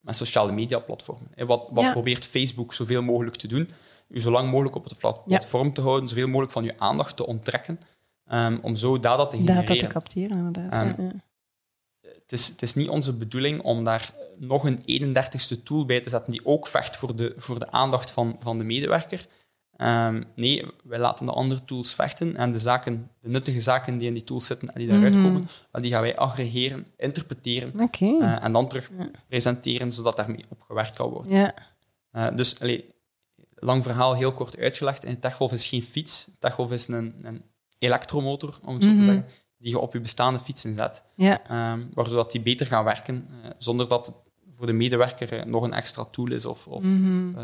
[0.00, 1.28] met sociale media platformen.
[1.34, 1.92] Eh, Wat, wat Ja.
[1.92, 3.70] probeert Facebook zoveel mogelijk te doen?
[4.08, 5.12] U zo lang mogelijk op het Ja.
[5.24, 7.80] platform te houden, zoveel mogelijk van uw aandacht te onttrekken,
[8.26, 9.64] ehm, om zo data te genereren.
[9.66, 10.72] Data te capteren, inderdaad.
[10.72, 11.12] Ehm, ja.
[12.22, 16.08] het is, het is niet onze bedoeling om daar nog een 31ste tool bij te
[16.10, 19.26] zetten die ook vecht voor de, voor de aandacht van, van de medewerker.
[19.80, 24.06] Ehm, nee, wij laten de andere tools vechten en de, zaken, de nuttige zaken die
[24.08, 25.22] in die tools zitten en die daaruit Mhm.
[25.22, 27.72] komen, die gaan wij aggregeren, interpreteren
[28.22, 28.90] eh, en dan terug
[29.28, 31.32] presenteren, zodat daarmee op gewerkt kan worden.
[31.36, 31.54] ja.
[32.10, 32.94] Eh, dus, allee,
[33.54, 35.04] lang verhaal, heel kort uitgelegd.
[35.04, 36.30] Een techwolf is geen fiets.
[36.38, 37.42] Techwolf is een, een
[37.78, 38.98] elektromotor, om het zo Mhm.
[38.98, 39.24] te zeggen,
[39.58, 41.02] die je op je bestaande fietsen zet.
[41.14, 41.40] ja.
[41.46, 44.14] Ehm, waardoor dat die beter gaan werken, eh, zonder dat het
[44.48, 46.46] voor de medewerker nog een extra tool is.
[46.46, 47.34] Of, of, Mhm.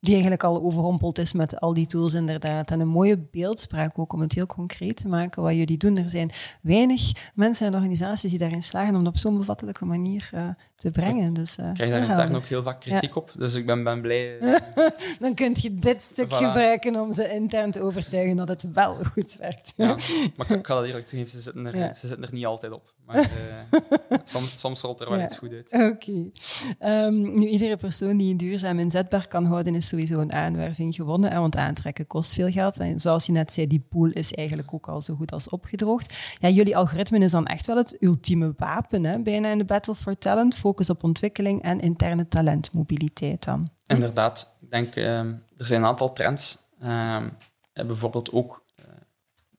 [0.00, 2.70] Die eigenlijk al overrompeld is met al die tools, inderdaad.
[2.70, 5.96] En een mooie beeldspraak ook om het heel concreet te maken wat jullie doen.
[5.96, 6.30] Er zijn
[6.62, 11.32] weinig mensen en organisaties die daarin slagen om op zo'n bevattelijke manier eh, te brengen.
[11.32, 14.00] Dus, eh, ik krijg daar intern ook heel vaak kritiek op, dus ik ben, ben
[14.00, 14.38] blij.
[14.38, 14.54] eh,
[15.20, 16.36] Dan kun je dit stuk Voilà.
[16.36, 19.72] gebruiken om ze intern te overtuigen dat het wel goed werkt.
[19.76, 19.86] ja.
[20.36, 21.94] Maar ik, ik ga dat eerlijk toegeven, ze zitten er, Ja.
[21.94, 22.94] ze zitten er niet altijd op.
[23.06, 25.92] Maar eh, soms, soms rolt er wel iets goed uit.
[25.92, 26.30] Oké.
[26.78, 31.32] Ehm, nu, iedere persoon die je duurzaam inzetbaar kan houden, is sowieso een aanwerving gewonnen.
[31.32, 32.78] Hè, want aantrekken kost veel geld.
[32.78, 36.14] En zoals je net zei, die pool is eigenlijk ook al zo goed als opgedroogd.
[36.38, 39.94] Ja, jullie algoritme is dan echt wel het ultieme wapen, hè, bijna in de battle
[39.94, 40.56] for talent.
[40.66, 43.68] Focus op ontwikkeling en interne talentmobiliteit dan.
[43.86, 46.58] Inderdaad, ik denk, ehm, er zijn een aantal trends.
[46.80, 47.28] Ehm,
[47.72, 48.84] eh, bijvoorbeeld ook eh,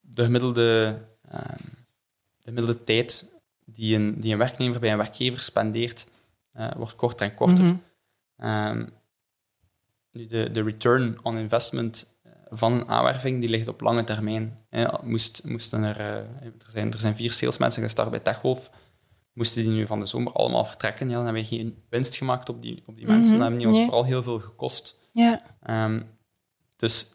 [0.02, 0.98] de gemiddelde,
[1.30, 1.64] ehm,
[2.38, 3.34] de gemiddelde tijd
[3.66, 6.08] die een, die een werknemer bij een werkgever spendeert,
[6.52, 7.80] eh, wordt korter en korter.
[8.38, 8.86] Mhm.
[10.12, 12.16] Nu de, de return on investment
[12.50, 14.66] van een aanwerving die ligt op lange termijn.
[15.04, 16.26] Moest, moesten er, er,
[16.68, 18.70] zijn, er zijn vier salesmensen gestart bij TechWolf.
[19.38, 22.50] Moesten die nu van de zomer allemaal vertrekken, ja, dan hebben we geen winst gemaakt
[22.50, 23.22] op die, op die mensen.
[23.24, 23.86] Mhm, Dan hebben die ons nee.
[23.86, 24.98] vooral heel veel gekost.
[25.12, 25.42] Ja.
[25.64, 26.02] Ehm,
[26.76, 27.10] dus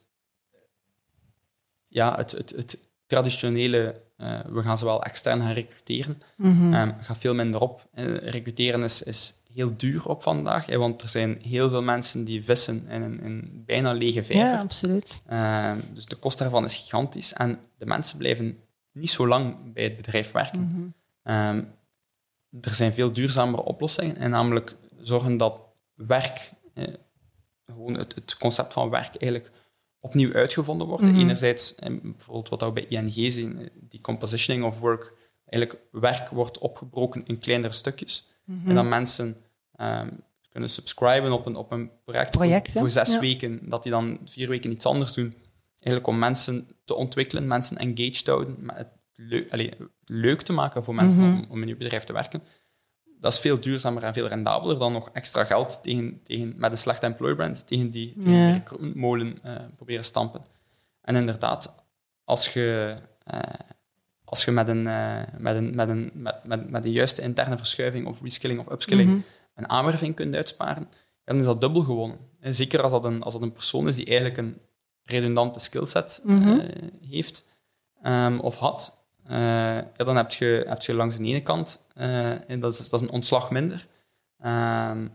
[1.89, 6.75] ja, het, het, het traditionele, uh, we gaan ze wel extern gaan recruteren, Mhm.
[6.75, 7.89] um, gaat veel minder op.
[7.95, 12.25] Uh, recruteren is, is heel duur op vandaag, hè, want er zijn heel veel mensen
[12.25, 14.47] die vissen in een in bijna lege vijver.
[14.47, 15.23] Ja, absoluut.
[15.33, 18.59] Um, dus de kost daarvan is gigantisch en de mensen blijven
[18.93, 20.93] niet zo lang bij het bedrijf werken.
[21.25, 21.57] Mhm.
[21.57, 21.67] Um,
[22.61, 25.61] er zijn veel duurzamere oplossingen, en namelijk zorgen dat
[25.95, 26.85] werk, eh,
[27.67, 29.51] gewoon het, het, concept van werk eigenlijk
[30.01, 31.03] opnieuw uitgevonden wordt.
[31.03, 31.19] Mhm.
[31.19, 35.13] Enerzijds, eh, bijvoorbeeld wat we bij ING zien, eh, die compositioning of work,
[35.45, 38.27] eigenlijk werk wordt opgebroken in kleinere stukjes.
[38.45, 38.69] Mhm.
[38.69, 39.37] En dat mensen
[39.81, 43.21] um, kunnen subscriben op een, op een project, Project, voor, voor, zes ja.
[43.21, 45.35] weken, dat die dan vier weken iets anders doen.
[45.79, 48.89] Eigenlijk om mensen te ontwikkelen, mensen engaged te houden, het
[49.51, 49.71] allee,
[50.13, 51.33] leuk te maken voor mensen Mhm.
[51.39, 52.43] om, om in uw bedrijf te werken.
[53.19, 56.79] Dat is veel duurzamer en veel rendabeler dan nog extra geld tegen, tegen, met een
[56.79, 60.45] slechte employer brand tegen die, tegen die recruitmentmolen uh, proberen stampen.
[61.01, 61.75] En inderdaad,
[62.25, 62.97] als je,
[63.35, 63.41] uh,
[64.25, 67.57] als je met, een, uh, met, een, met, een, met, met, met de juiste interne
[67.57, 69.21] verschuiving of reskilling of upskilling Mhm.
[69.55, 70.89] een aanwerving kunt uitsparen,
[71.25, 72.19] dan is dat dubbel gewonnen.
[72.41, 74.59] En zeker als dat, een, als dat een persoon is die eigenlijk een
[75.03, 76.61] redundante skillset Mhm.
[77.01, 77.45] heeft
[78.03, 79.37] um, of had, uh,
[79.77, 83.01] ja, dan heb je, heb je langs de ene kant, uh, en dat, is, dat
[83.01, 83.87] is een ontslag minder.
[84.45, 85.13] Um,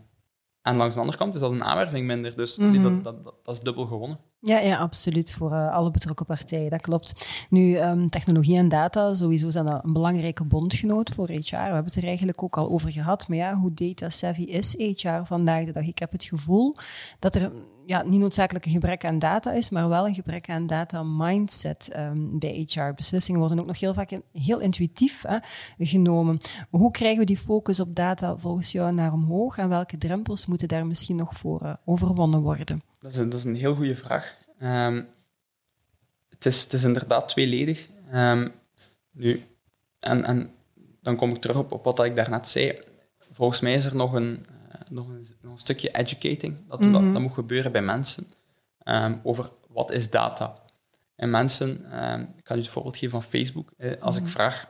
[0.68, 2.36] en langs de andere kant is dat een aanwerving minder.
[2.36, 2.84] Dus Mhm.
[2.84, 4.20] dat, dat, dat, dat, is dubbel gewonnen.
[4.40, 5.34] Ja, ja absoluut.
[5.34, 7.28] Voor uh, alle betrokken partijen, dat klopt.
[7.50, 11.50] Nu, um, technologie en data, sowieso zijn dat een belangrijke bondgenoot voor HR.
[11.50, 13.28] We hebben het er eigenlijk ook al over gehad.
[13.28, 15.88] Maar ja, hoe data savvy is HR vandaag de dag?
[15.88, 16.76] Ik heb het gevoel
[17.20, 17.52] dat er
[17.88, 21.90] ja, niet noodzakelijk een gebrek aan data is, maar wel een gebrek aan data mindset
[21.98, 22.94] um, bij HR.
[22.96, 25.38] Beslissingen worden ook nog heel vaak heel intuïtief hè,
[25.78, 26.40] genomen.
[26.70, 30.68] Hoe krijgen we die focus op data volgens jou naar omhoog en welke drempels moeten
[30.68, 32.82] daar misschien nog voor uh, overwonnen worden?
[33.00, 34.38] Dat is, een, dat is een heel goede vraag.
[34.62, 35.08] Um,
[36.30, 37.90] het, is, het is inderdaad tweeledig.
[38.14, 38.52] Um,
[39.12, 39.42] nu,
[40.00, 40.52] en, en
[41.02, 42.80] dan kom ik terug op, op wat ik daarnet zei.
[43.32, 44.46] Volgens mij is er nog een,
[44.90, 47.04] nog een, nog een stukje educating dat, mm -hmm.
[47.04, 48.28] dat, dat, moet gebeuren bij mensen
[48.84, 50.54] um, over wat is data.
[51.16, 51.86] En mensen,
[52.38, 53.72] ik kan u het voorbeeld geven van Facebook.
[53.78, 54.26] Eh, als mm -hmm.
[54.26, 54.68] ik vraag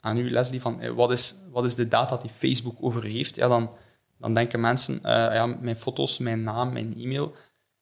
[0.00, 3.10] aan u, Leslie, van eh, wat, is, wat is de data die Facebook over u
[3.10, 3.74] heeft, ja, dan
[4.18, 7.32] dan denken mensen, uh, ja, mijn foto's, mijn naam, mijn e-mail.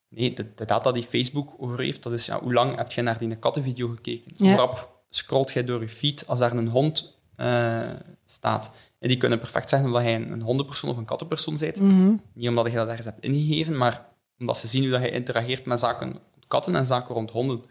[0.09, 3.01] Nee, de, de, data die Facebook over heeft, dat is ja, hoe lang heb je
[3.01, 4.31] naar die kattenvideo gekeken?
[4.37, 7.89] Hoe rap scrolt jij door je feed als daar een hond uh,
[8.25, 8.71] staat?
[8.99, 11.79] En die kunnen perfect zeggen dat jij een, een hondenpersoon of een kattenpersoon bent.
[11.79, 12.21] Mm -hmm.
[12.33, 14.05] Niet omdat je dat ergens hebt ingegeven, maar
[14.39, 17.63] omdat ze zien hoe dat je interageert met zaken rond katten en zaken rond honden.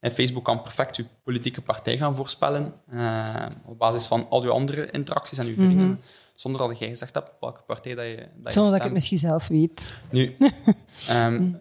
[0.00, 4.50] En Facebook kan perfect je politieke partij gaan voorspellen uh, op basis van al je
[4.50, 5.86] andere interacties en je vrienden.
[5.86, 6.00] Mm -hmm
[6.34, 8.92] zonder dat jij gezegd hebt welke partij dat je dat Zonder je dat ik het
[8.92, 9.94] misschien zelf weet.
[10.10, 10.36] Nu,
[11.10, 11.60] um,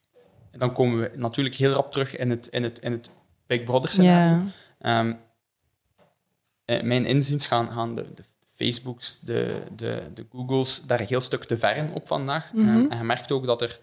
[0.52, 3.10] dan komen we natuurlijk heel rap terug in het, in het, in het
[3.46, 4.42] Big Brother scenario.
[4.80, 4.98] Ja.
[4.98, 5.18] Um,
[6.64, 8.22] mijn inziens gaan, gaan de, de
[8.54, 12.52] Facebooks, de, de, de Googles daar een heel stuk te ver op vandaag.
[12.52, 12.76] Mm -hmm.
[12.76, 13.78] um, en je merkt ook dat er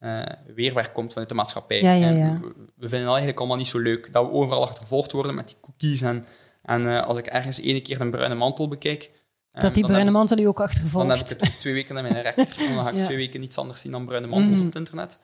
[0.00, 0.22] uh,
[0.54, 1.82] weerwerk komt vanuit de maatschappij.
[1.82, 2.40] Ja, ja, ja.
[2.40, 5.46] We, we, vinden het eigenlijk allemaal niet zo leuk dat we overal achtervolgd worden met
[5.46, 6.02] die cookies.
[6.02, 6.24] En,
[6.62, 9.10] en uh, als ik ergens ene keer een bruine mantel bekijk,
[9.52, 11.08] dat die bruine mantel u ook achtervolgt.
[11.08, 12.54] Dan heb ik het twee weken in mijn rekker.
[12.58, 14.66] En dan ga ik twee weken niets anders zien dan bruine mantels mm.
[14.66, 15.18] op het internet.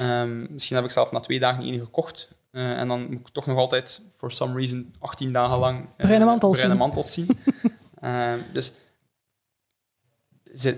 [0.00, 2.36] Um, misschien heb ik zelf na twee dagen één gekocht.
[2.52, 5.90] Uh, en dan moet ik toch nog altijd, for some reason, 18 dagen lang uh,
[5.96, 6.86] bruine mantels bruine zien.
[6.86, 7.26] Mantels zien.
[8.04, 8.72] uh, dus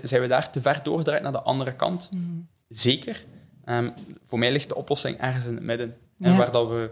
[0.03, 2.09] zijn we daar te ver doorgedraaid naar de andere kant?
[2.13, 2.47] Mm.
[2.67, 3.25] Zeker.
[3.65, 5.97] Um, voor mij ligt de oplossing ergens in het midden.
[6.17, 6.27] Ja.
[6.27, 6.91] En waar dat we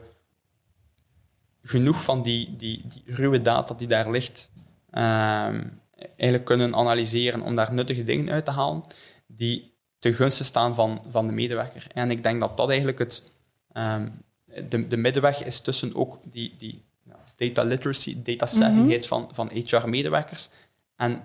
[1.61, 4.51] genoeg van die, die, die ruwe data die daar ligt...
[4.91, 8.83] Um, eigenlijk kunnen analyseren om daar nuttige dingen uit te halen
[9.27, 11.87] die ten gunste staan van, van de medewerker.
[11.93, 13.31] En ik denk dat dat eigenlijk het,
[13.73, 14.21] um,
[14.69, 16.85] de, de middenweg is tussen ook die, die
[17.39, 19.27] data literacy, data savvyheid mm -hmm.
[19.29, 20.49] van, van HR-medewerkers
[20.95, 21.21] en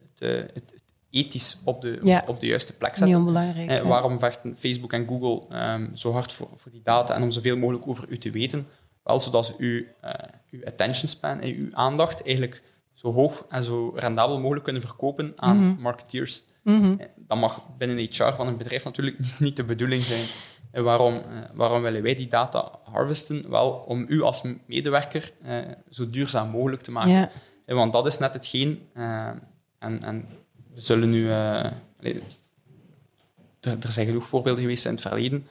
[0.00, 2.24] het, uh, het, het, ethisch op de, ja.
[2.26, 3.06] op de juiste plek zetten.
[3.06, 3.70] Niet onbelangrijk.
[3.70, 7.30] Eh, waarom vechten Facebook en Google um, zo hard voor, voor die data en om
[7.30, 8.66] zoveel mogelijk over u te weten?
[9.02, 10.10] Wel, zodat ze uw, uh,
[10.50, 15.32] uw attention span en uw aandacht eigenlijk zo hoog en zo rendabel mogelijk kunnen verkopen
[15.36, 15.64] aan Mhm.
[15.64, 15.82] mm -hmm.
[15.82, 16.44] marketeers.
[16.62, 17.00] Mm -hmm.
[17.16, 20.26] Dat mag binnen HR van een bedrijf natuurlijk niet, niet de bedoeling zijn.
[20.70, 21.20] En waarom, uh,
[21.54, 23.50] waarom willen wij die data harvesten?
[23.50, 25.58] Wel, om u als medewerker uh,
[25.90, 27.12] zo duurzaam mogelijk te maken.
[27.12, 27.30] Ja.
[27.64, 28.88] En want dat is net hetgeen...
[29.78, 30.28] En, en
[30.74, 31.30] we zullen nu...
[31.30, 31.72] Er,
[33.60, 35.46] er, zijn genoeg voorbeelden geweest in het verleden.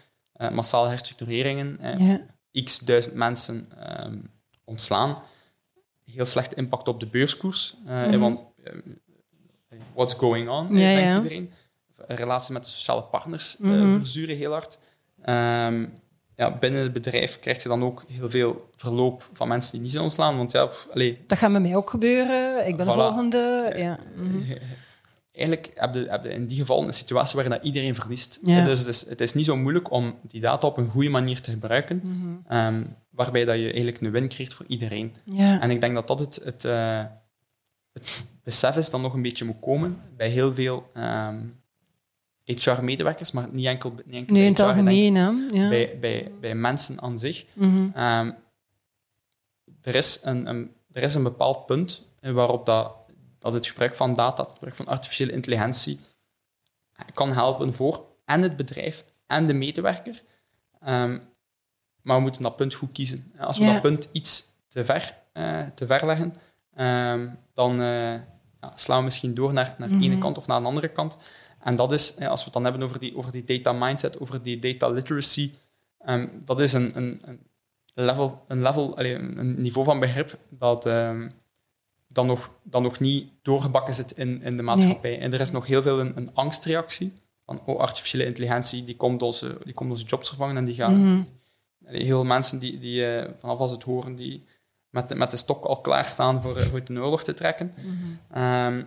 [0.51, 1.77] massale herstructureringen.
[1.97, 2.21] Ja.
[2.63, 3.69] X duizend mensen
[4.05, 4.29] um,
[4.63, 5.17] ontslaan
[6.11, 7.75] heel slechte impact op de beurskoers.
[7.79, 8.19] Mm -hmm.
[8.19, 8.39] Want
[9.93, 11.15] what's going on, ja, denkt ja.
[11.15, 11.51] iedereen.
[12.07, 13.97] Relaties met de sociale partners mm -hmm.
[13.97, 14.79] verzuren heel hard.
[15.29, 15.93] Um,
[16.35, 19.91] ja, binnen het bedrijf krijg je dan ook heel veel verloop van mensen die niet
[19.91, 20.37] zijn ontslaan.
[20.37, 20.87] Want ja, pff,
[21.27, 22.67] Dat gaat met mij ook gebeuren.
[22.67, 23.73] Ik ben de volgende.
[23.75, 23.99] Ja.
[24.15, 24.51] mhm.
[25.37, 28.39] eigenlijk heb je, heb je in die geval een situatie waarin dat iedereen verliest.
[28.43, 28.63] Ja.
[28.65, 31.41] Dus het is, het is niet zo moeilijk om die data op een goede manier
[31.41, 32.35] te gebruiken, Mhm.
[32.47, 35.13] ehm, waarbij dat je eigenlijk een win creëert voor iedereen.
[35.23, 35.61] Ja.
[35.61, 37.03] En ik denk dat dat het, het, eh,
[37.93, 41.39] het besef is dat nog een beetje moet komen bij heel veel ehm,
[42.55, 45.27] HR-medewerkers, maar niet enkel, niet enkel bij het HR, ik denk algemeen, hè?
[45.61, 45.69] Ja.
[45.69, 47.45] bij, bij, bij mensen aan zich.
[47.53, 47.89] Mhm.
[47.93, 48.31] Ehm,
[49.81, 52.91] er, is een, een, er is een bepaald punt waarop dat,
[53.39, 55.99] dat het gebruik van data, het gebruik van artificiële intelligentie,
[56.93, 60.21] eh, kan helpen voor en het bedrijf en de medewerker.
[60.81, 61.19] Ehm,
[62.01, 63.31] maar we moeten dat punt goed kiezen.
[63.39, 63.73] Als we Ja.
[63.73, 66.33] dat punt iets te ver, eh, te ver leggen,
[66.75, 68.13] ehm, dan eh,
[68.61, 70.19] ja, slaan we misschien door naar, naar de ene Mhm.
[70.19, 71.17] kant of naar de andere kant.
[71.67, 74.41] En dat is, als we het dan hebben over die, over die data mindset, over
[74.41, 75.51] die data literacy,
[75.97, 77.39] ehm, dat is een, een, een
[77.93, 81.29] level, een, level een niveau van begrip dat ehm,
[82.07, 85.19] dan, nog, dan nog niet doorgebakken zit in, in de maatschappij.
[85.19, 87.13] En er is nog heel veel een, een angstreactie
[87.45, 90.91] van oh, artificiële intelligentie die komt, onze, die komt onze jobs vervangen en die gaat...
[90.91, 91.21] Mhm.
[91.85, 94.43] Heel veel mensen die, die eh, vanaf als het horen, die
[94.89, 97.73] met de, met de stok al klaarstaan voor, eh, voor het een oorlog te trekken.
[97.77, 98.39] Mhm.
[98.39, 98.83] Ehm,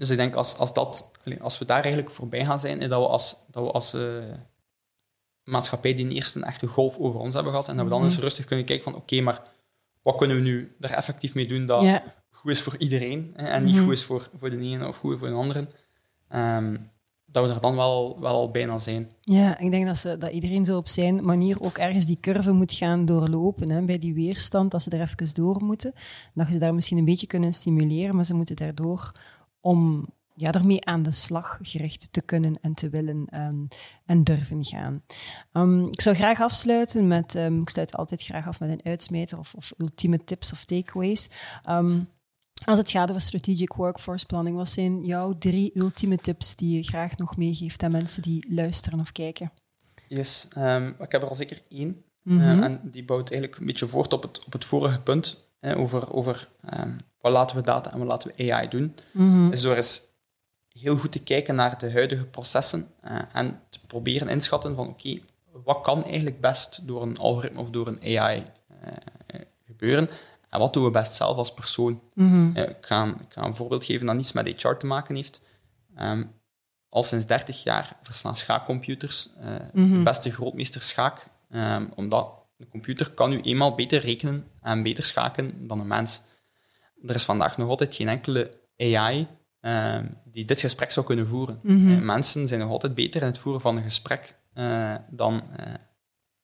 [0.00, 1.10] dus ik denk als, als, dat,
[1.40, 4.02] als we daar eigenlijk voorbij gaan zijn, is dat we als, dat we als eh,
[5.44, 8.08] maatschappij die eerst een echte golf over ons hebben gehad en dat we dan Mhm.
[8.10, 9.42] eens rustig kunnen kijken van oké, maar
[10.02, 13.64] wat kunnen we nu daar effectief mee doen dat goed is voor iedereen hè, en
[13.64, 13.84] niet Mhm.
[13.84, 15.66] goed is voor, voor de ene of goed voor de andere.
[16.28, 16.76] Ehm,
[17.26, 19.10] dat we er dan wel, wel al bijna zijn.
[19.20, 22.52] Ja, ik denk dat, ze, dat iedereen zo op zijn manier ook ergens die curve
[22.52, 23.70] moet gaan doorlopen.
[23.70, 25.94] Hè, bij die weerstand, dat ze er even door moeten.
[26.34, 29.12] Dat je ze daar misschien een beetje kunnen stimuleren, maar ze moeten daardoor
[29.60, 33.68] om ja, ermee aan de slag gericht te kunnen en te willen en,
[34.06, 35.02] en durven gaan.
[35.52, 39.38] Ehm, ik zou graag afsluiten met, ehm, ik sluit altijd graag af met een uitsmijter
[39.38, 41.30] of, of ultieme tips of takeaways.
[41.64, 42.00] Ehm,
[42.64, 46.82] als het gaat over strategic workforce planning, wat zijn jouw drie ultieme tips die je
[46.82, 49.52] graag nog meegeeft aan mensen die luisteren of kijken?
[50.08, 52.04] Yes, ehm, ik heb er al zeker één.
[52.22, 52.62] Mhm.
[52.62, 56.12] En die bouwt eigenlijk een beetje voort op het, op het vorige punt hè, over,
[56.12, 58.94] over ehm, wat laten we data en wat laten we AI doen.
[59.12, 59.50] Mhm.
[59.50, 60.02] Dus door eens
[60.68, 65.18] heel goed te kijken naar de huidige processen eh, en te proberen inschatten van oké,
[65.64, 68.44] wat kan eigenlijk best door een algoritme of door een AI
[68.80, 68.92] eh,
[69.26, 70.08] eh, gebeuren
[70.48, 72.00] en wat doen we best zelf als persoon.
[72.14, 72.56] Mhm.
[72.56, 75.42] Ik, ga, een- ik ga een voorbeeld geven dat niets met HR te maken heeft.
[75.96, 76.24] Ehm,
[76.88, 79.92] al sinds 30 jaar verslaan schaakcomputers eh, Mhm.
[79.96, 85.04] de beste grootmeester schaak, ehm, omdat een computer kan nu eenmaal beter rekenen en beter
[85.04, 86.22] schaken dan een mens.
[87.06, 89.26] Er is vandaag nog altijd geen enkele AI
[89.60, 91.60] ehm, die dit gesprek zou kunnen voeren.
[91.62, 91.90] Mhm.
[91.90, 95.74] Eh, mensen zijn nog altijd beter in het voeren van een gesprek eh, dan, eh,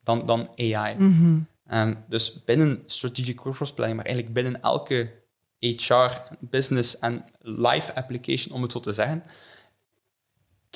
[0.00, 0.96] dan, dan AI.
[0.98, 1.38] Mhm.
[1.66, 5.24] Ehm, dus binnen strategic workforce planning, maar eigenlijk binnen elke
[5.58, 9.22] HR, business en life application, om het zo te zeggen,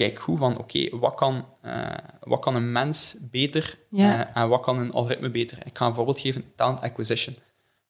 [0.07, 1.87] kijk goed van, oké, wat, kan, eh,
[2.21, 4.29] wat kan een mens beter Ja.
[4.35, 5.59] eh, en wat kan een algoritme beter?
[5.67, 7.37] Ik ga een voorbeeld geven, talent acquisition.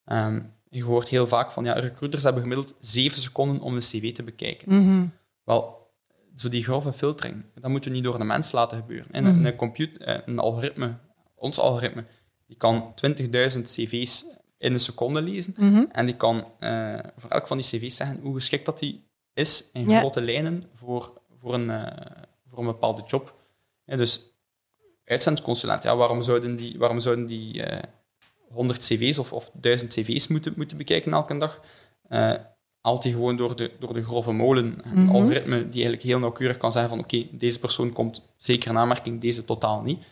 [0.05, 4.13] Ehm, je hoort heel vaak van, ja, recruiters hebben gemiddeld zeven seconden om een cv
[4.15, 4.75] te bekijken.
[4.75, 5.07] Mhm.
[5.45, 5.91] Wel,
[6.35, 9.13] zo die grove filtering, dat moeten we niet door een mens laten gebeuren.
[9.13, 10.95] En een, een, computer, eh, een algoritme,
[11.35, 12.05] ons algoritme,
[12.47, 14.27] die kan 20.000 cv's
[14.59, 15.55] in een seconde lezen.
[15.57, 15.85] Mhm.
[15.93, 16.41] En die kan
[17.17, 19.99] voor elk van die cv's zeggen hoe geschikt dat die is in Ja.
[19.99, 22.07] grote lijnen voor, voor, een, eh,
[22.47, 23.35] voor een bepaalde job.
[23.85, 24.21] Dus
[25.05, 27.83] uitzendconsulent, ja, waarom zouden die, waarom zouden die eh
[28.49, 31.61] 100 cv's of, of 1000 cv's moeten, moeten bekijken elke dag?
[32.09, 32.35] Eh
[32.81, 35.15] haalt hij gewoon door de, door de grove molen een Mhm.
[35.15, 39.21] algoritme die eigenlijk heel nauwkeurig kan zeggen van oké, deze persoon komt zeker in aanmerking,
[39.21, 40.05] deze totaal niet.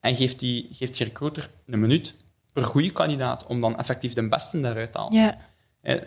[0.00, 2.14] En geeft die, geeft die recruiter een minuut
[2.52, 5.12] per goede kandidaat om dan effectief de beste daaruit te halen.
[5.80, 6.00] Eh,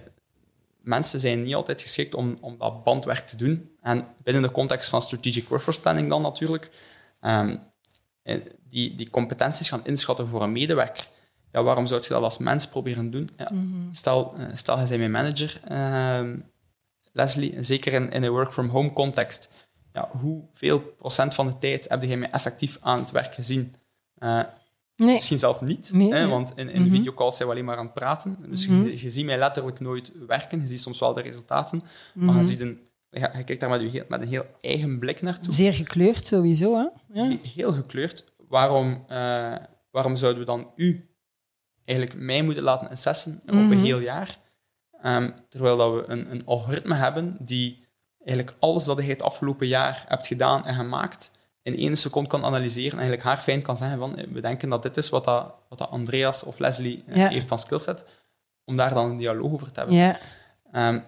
[0.81, 3.71] mensen zijn niet altijd geschikt om, om dat bandwerk te doen.
[3.87, 6.69] En binnen de context van strategic workforce planning dan natuurlijk,
[7.19, 7.57] ehm,
[8.23, 11.07] eh, die, die competenties gaan inschatten voor een medewerker.
[11.51, 13.29] Ja, waarom zou je dat als mens proberen doen?
[13.37, 13.93] Ja, Mhm.
[13.93, 16.35] stel, eh, stel, je bent mijn manager, ehm,
[17.11, 19.51] Leslie, zeker in, in een work-from-home context.
[19.93, 23.75] Ja, hoeveel procent van de tijd heb jij mij effectief aan het werk gezien?
[24.17, 24.41] Eh,
[24.95, 25.13] Nee.
[25.13, 26.91] Misschien zelf niet, Nee, hè, want in, in Mhm.
[26.91, 28.37] videocalls zijn we alleen maar aan het praten.
[28.49, 28.83] Dus Mhm.
[28.83, 30.59] je, je ziet mij letterlijk nooit werken.
[30.61, 31.83] Je ziet soms wel de resultaten,
[32.13, 32.37] maar Mhm.
[32.37, 35.53] je, ziet een, je, je kijkt daar met, heel, met een heel eigen blik naartoe.
[35.53, 36.87] Zeer gekleurd sowieso, hè?
[37.21, 37.27] Ja.
[37.29, 38.33] He- Heel gekleurd.
[38.47, 39.55] Waarom, eh,
[39.91, 41.09] waarom zouden we dan u
[41.85, 43.71] eigenlijk mij moeten laten assessen op Mhm.
[43.71, 44.37] een heel jaar?
[45.01, 47.85] Ehm, terwijl dat we een, een algoritme hebben die
[48.25, 51.31] eigenlijk alles dat je het afgelopen jaar hebt gedaan en gemaakt
[51.61, 54.83] in één seconde kan analyseren en eigenlijk haar fijn kan zeggen van we denken dat
[54.83, 57.27] dit is wat, dat, wat dat Andreas of Leslie eh, Ja.
[57.27, 58.05] heeft aan skillset,
[58.65, 59.97] om daar dan een dialoog over te hebben.
[59.97, 60.17] Ja.
[60.71, 60.99] Ehm,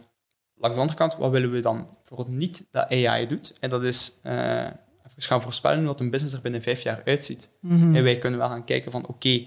[0.60, 3.58] langs de andere kant, wat willen we dan bijvoorbeeld niet dat AI doet?
[3.60, 4.66] En dat is eh,
[5.08, 7.50] even gaan voorspellen dat een business er binnen vijf jaar uitziet.
[7.60, 7.96] Mhm.
[7.96, 9.46] En wij kunnen wel gaan kijken van oké,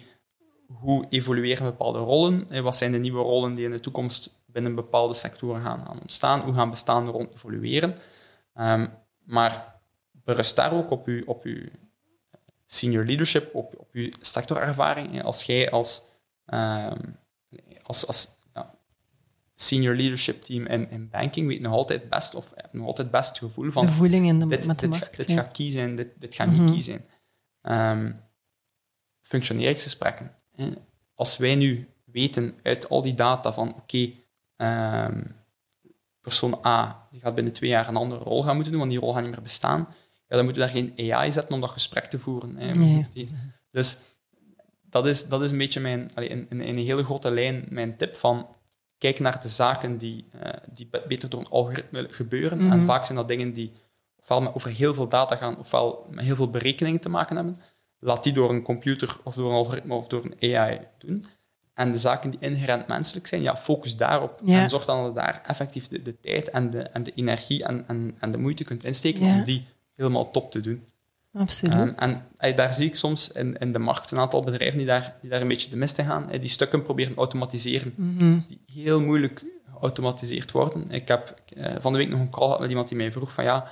[0.66, 2.46] hoe evolueren bepaalde rollen?
[2.50, 6.00] En wat zijn de nieuwe rollen die in de toekomst binnen bepaalde sectoren gaan, gaan
[6.00, 6.40] ontstaan?
[6.40, 7.96] Hoe gaan bestaande rollen evolueren?
[8.54, 8.86] Ehm,
[9.24, 11.68] maar berust daar ook op uw, op uw
[12.66, 15.22] senior leadership, op, op uw sectorervaring.
[15.22, 16.02] Als jij als,
[16.46, 17.00] ehm,
[17.82, 18.31] als, als
[19.62, 23.38] senior leadership team in, in banking weet nog altijd best, of nog altijd best het
[23.38, 25.16] gevoel van de voeling in de, dit, met de dit, markt.
[25.16, 25.36] dit ja.
[25.42, 26.60] gaat key zijn, dit, dit gaat Mhm.
[26.64, 27.04] niet key zijn.
[27.62, 28.12] Ehm,
[29.22, 30.34] functioneringsgesprekken.
[31.14, 34.10] Als wij nu weten uit al die data van oké,
[34.56, 35.20] ehm,
[36.20, 39.00] persoon A die gaat binnen twee jaar een andere rol gaan moeten doen, want die
[39.00, 39.86] rol gaat niet meer bestaan,
[40.28, 42.56] ja, dan moeten we daar geen AI zetten om dat gesprek te voeren.
[42.56, 42.70] hè.
[42.70, 43.06] Nee.
[43.70, 43.98] Dus
[44.90, 47.66] dat is, dat is een beetje mijn, allee, in, in, in een hele grote lijn
[47.68, 48.46] mijn tip van
[49.02, 52.58] kijk naar de zaken die, eh, die be- beter door een algoritme gebeuren.
[52.58, 52.72] Mhm.
[52.72, 53.72] En vaak zijn dat dingen die
[54.20, 57.56] ofwel met over heel veel data gaan, ofwel met heel veel berekeningen te maken hebben.
[57.98, 61.24] Laat die door een computer of door een algoritme of door een AI doen.
[61.74, 64.40] En de zaken die inherent menselijk zijn, ja, focus daarop.
[64.44, 64.60] Ja.
[64.62, 67.64] En zorg dan dat je daar effectief de, de tijd en de, en de energie
[67.64, 69.34] en, en, en de moeite kunt insteken Ja.
[69.34, 70.84] om die helemaal top te doen.
[71.34, 71.78] Absoluut.
[71.78, 71.94] Um,
[72.36, 75.30] en daar zie ik soms in, in de markt een aantal bedrijven die daar, die
[75.30, 76.26] daar een beetje de mist in gaan.
[76.40, 78.40] die stukken proberen te automatiseren, Mhm.
[78.48, 80.90] die heel moeilijk geautomatiseerd worden.
[80.90, 83.32] Ik heb eh, van de week nog een call gehad met iemand die mij vroeg
[83.32, 83.66] van ja,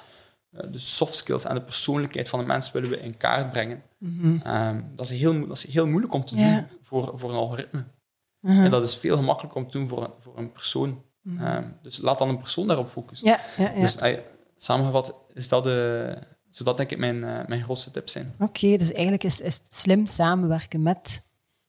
[0.51, 3.83] eh, de soft skills en de persoonlijkheid van de mens willen we in kaart brengen.
[3.99, 4.27] Mhm.
[4.47, 7.85] Um, dat, is heel, dat is heel moeilijk om te doen voor, voor een algoritme.
[8.41, 8.65] Mhm.
[8.65, 11.03] En dat is veel gemakkelijker om te doen voor, een- voor een persoon.
[11.41, 13.27] Um, dus laat dan een persoon daarop focussen.
[13.81, 13.99] Dus
[14.57, 16.19] samengevat is dat, de,
[16.51, 18.35] zou dat denk ik mijn, eh, mijn grootste tip zijn.
[18.39, 21.23] Oké, dus eigenlijk is, is het slim samenwerken met...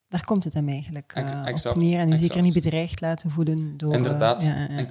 [0.07, 1.99] Daar komt het hem eigenlijk eh, op neer.
[1.99, 3.91] En u zeker niet bedreigd laten voelen door...
[3.91, 4.43] eh, Inderdaad.
[4.45, 4.85] ja,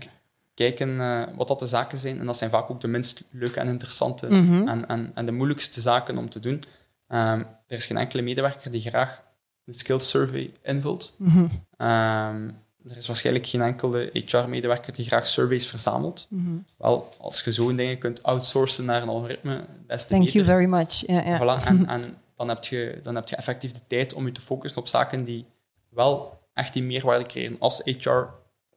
[0.55, 0.97] kijken
[1.37, 2.19] wat dat de zaken zijn.
[2.19, 4.69] En dat zijn vaak ook de minst leuke en interessante Mhm.
[4.69, 6.63] en, en, en de moeilijkste zaken om te doen.
[7.09, 9.23] Ehm, er is geen enkele medewerker die graag
[9.65, 11.15] een skills survey invult.
[11.19, 11.47] Mhm.
[11.77, 12.51] Ehm,
[12.89, 16.27] er is waarschijnlijk geen enkele HR-medewerker die graag surveys verzamelt.
[16.31, 16.57] Mhm.
[16.77, 20.41] Wel, als je zo'n dingen kunt outsourcen naar een algoritme, des te Thank beter.
[20.41, 21.05] you very much.
[21.41, 24.41] Voilà, en, en dan, heb je, dan heb je effectief de tijd om je te
[24.41, 25.47] focussen op zaken die
[25.89, 28.27] wel echt die meerwaarde creëren als HR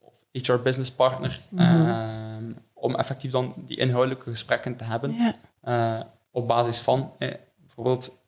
[0.01, 1.41] of HR business partner.
[1.49, 1.61] Mhm.
[1.61, 5.35] ehm, om effectief dan die inhoudelijke gesprekken te hebben.
[5.61, 5.99] Eh,
[6.31, 8.21] op basis van eh, bijvoorbeeld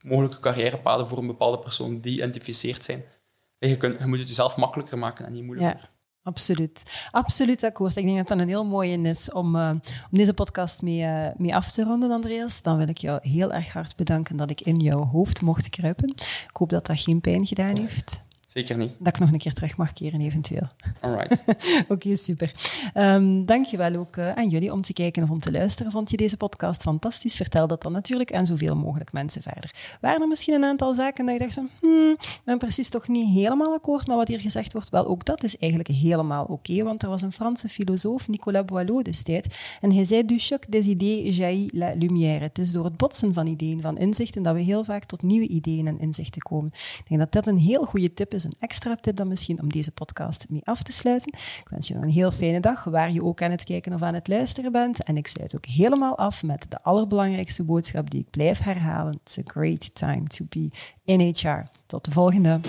[0.00, 3.04] mogelijke carrièrepaden voor een bepaalde persoon die geïdentificeerd zijn.
[3.68, 5.92] Je moet het jezelf makkelijker maken en niet moeilijker.
[6.22, 7.08] Absoluut.
[7.10, 7.96] Absoluut akkoord.
[7.96, 9.68] Ik denk dat dat een heel mooie is om, eh,
[10.10, 12.62] om deze podcast mee, eh, mee af te ronden, Andreas.
[12.62, 16.08] Dan wil ik jou heel erg hard bedanken dat ik in jouw hoofd mocht kruipen.
[16.48, 18.22] Ik hoop dat dat geen pijn gedaan heeft.
[18.54, 18.90] Zeker niet.
[18.98, 20.68] Dat ik nog een keer terug mag keren, eventueel.
[21.00, 21.44] Alright.
[21.88, 22.52] Oké, super.
[22.94, 25.92] Ehm dankjewel ook eh, aan jullie om te kijken of om te luisteren.
[25.92, 27.36] Vond je deze podcast fantastisch?
[27.36, 29.96] Vertel dat dan natuurlijk aan zoveel mogelijk mensen verder.
[30.00, 33.08] Waren er misschien een aantal zaken dat je dacht van, hmm, ik ben precies toch
[33.08, 34.88] niet helemaal akkoord met wat hier gezegd wordt?
[34.88, 39.02] Wel, ook dat is eigenlijk helemaal oké, want er was een Franse filosoof, Nicolas Boileau
[39.02, 39.48] destijds,
[39.80, 42.44] en hij zei, du choc des idées jaillit la lumière.
[42.44, 45.46] Het is door het botsen van ideeën, van inzichten, dat we heel vaak tot nieuwe
[45.46, 46.70] ideeën en inzichten komen.
[46.74, 49.68] Ik denk dat dat een heel goede tip is, een extra tip dan misschien om
[49.68, 51.32] deze podcast mee af te sluiten.
[51.32, 54.02] Ik wens je nog een heel fijne dag, waar je ook aan het kijken of
[54.02, 55.02] aan het luisteren bent.
[55.02, 59.18] En ik sluit ook helemaal af met de allerbelangrijkste boodschap die ik blijf herhalen.
[59.22, 60.70] It's a great time to be
[61.04, 61.62] in HR.
[61.86, 62.60] Tot de volgende.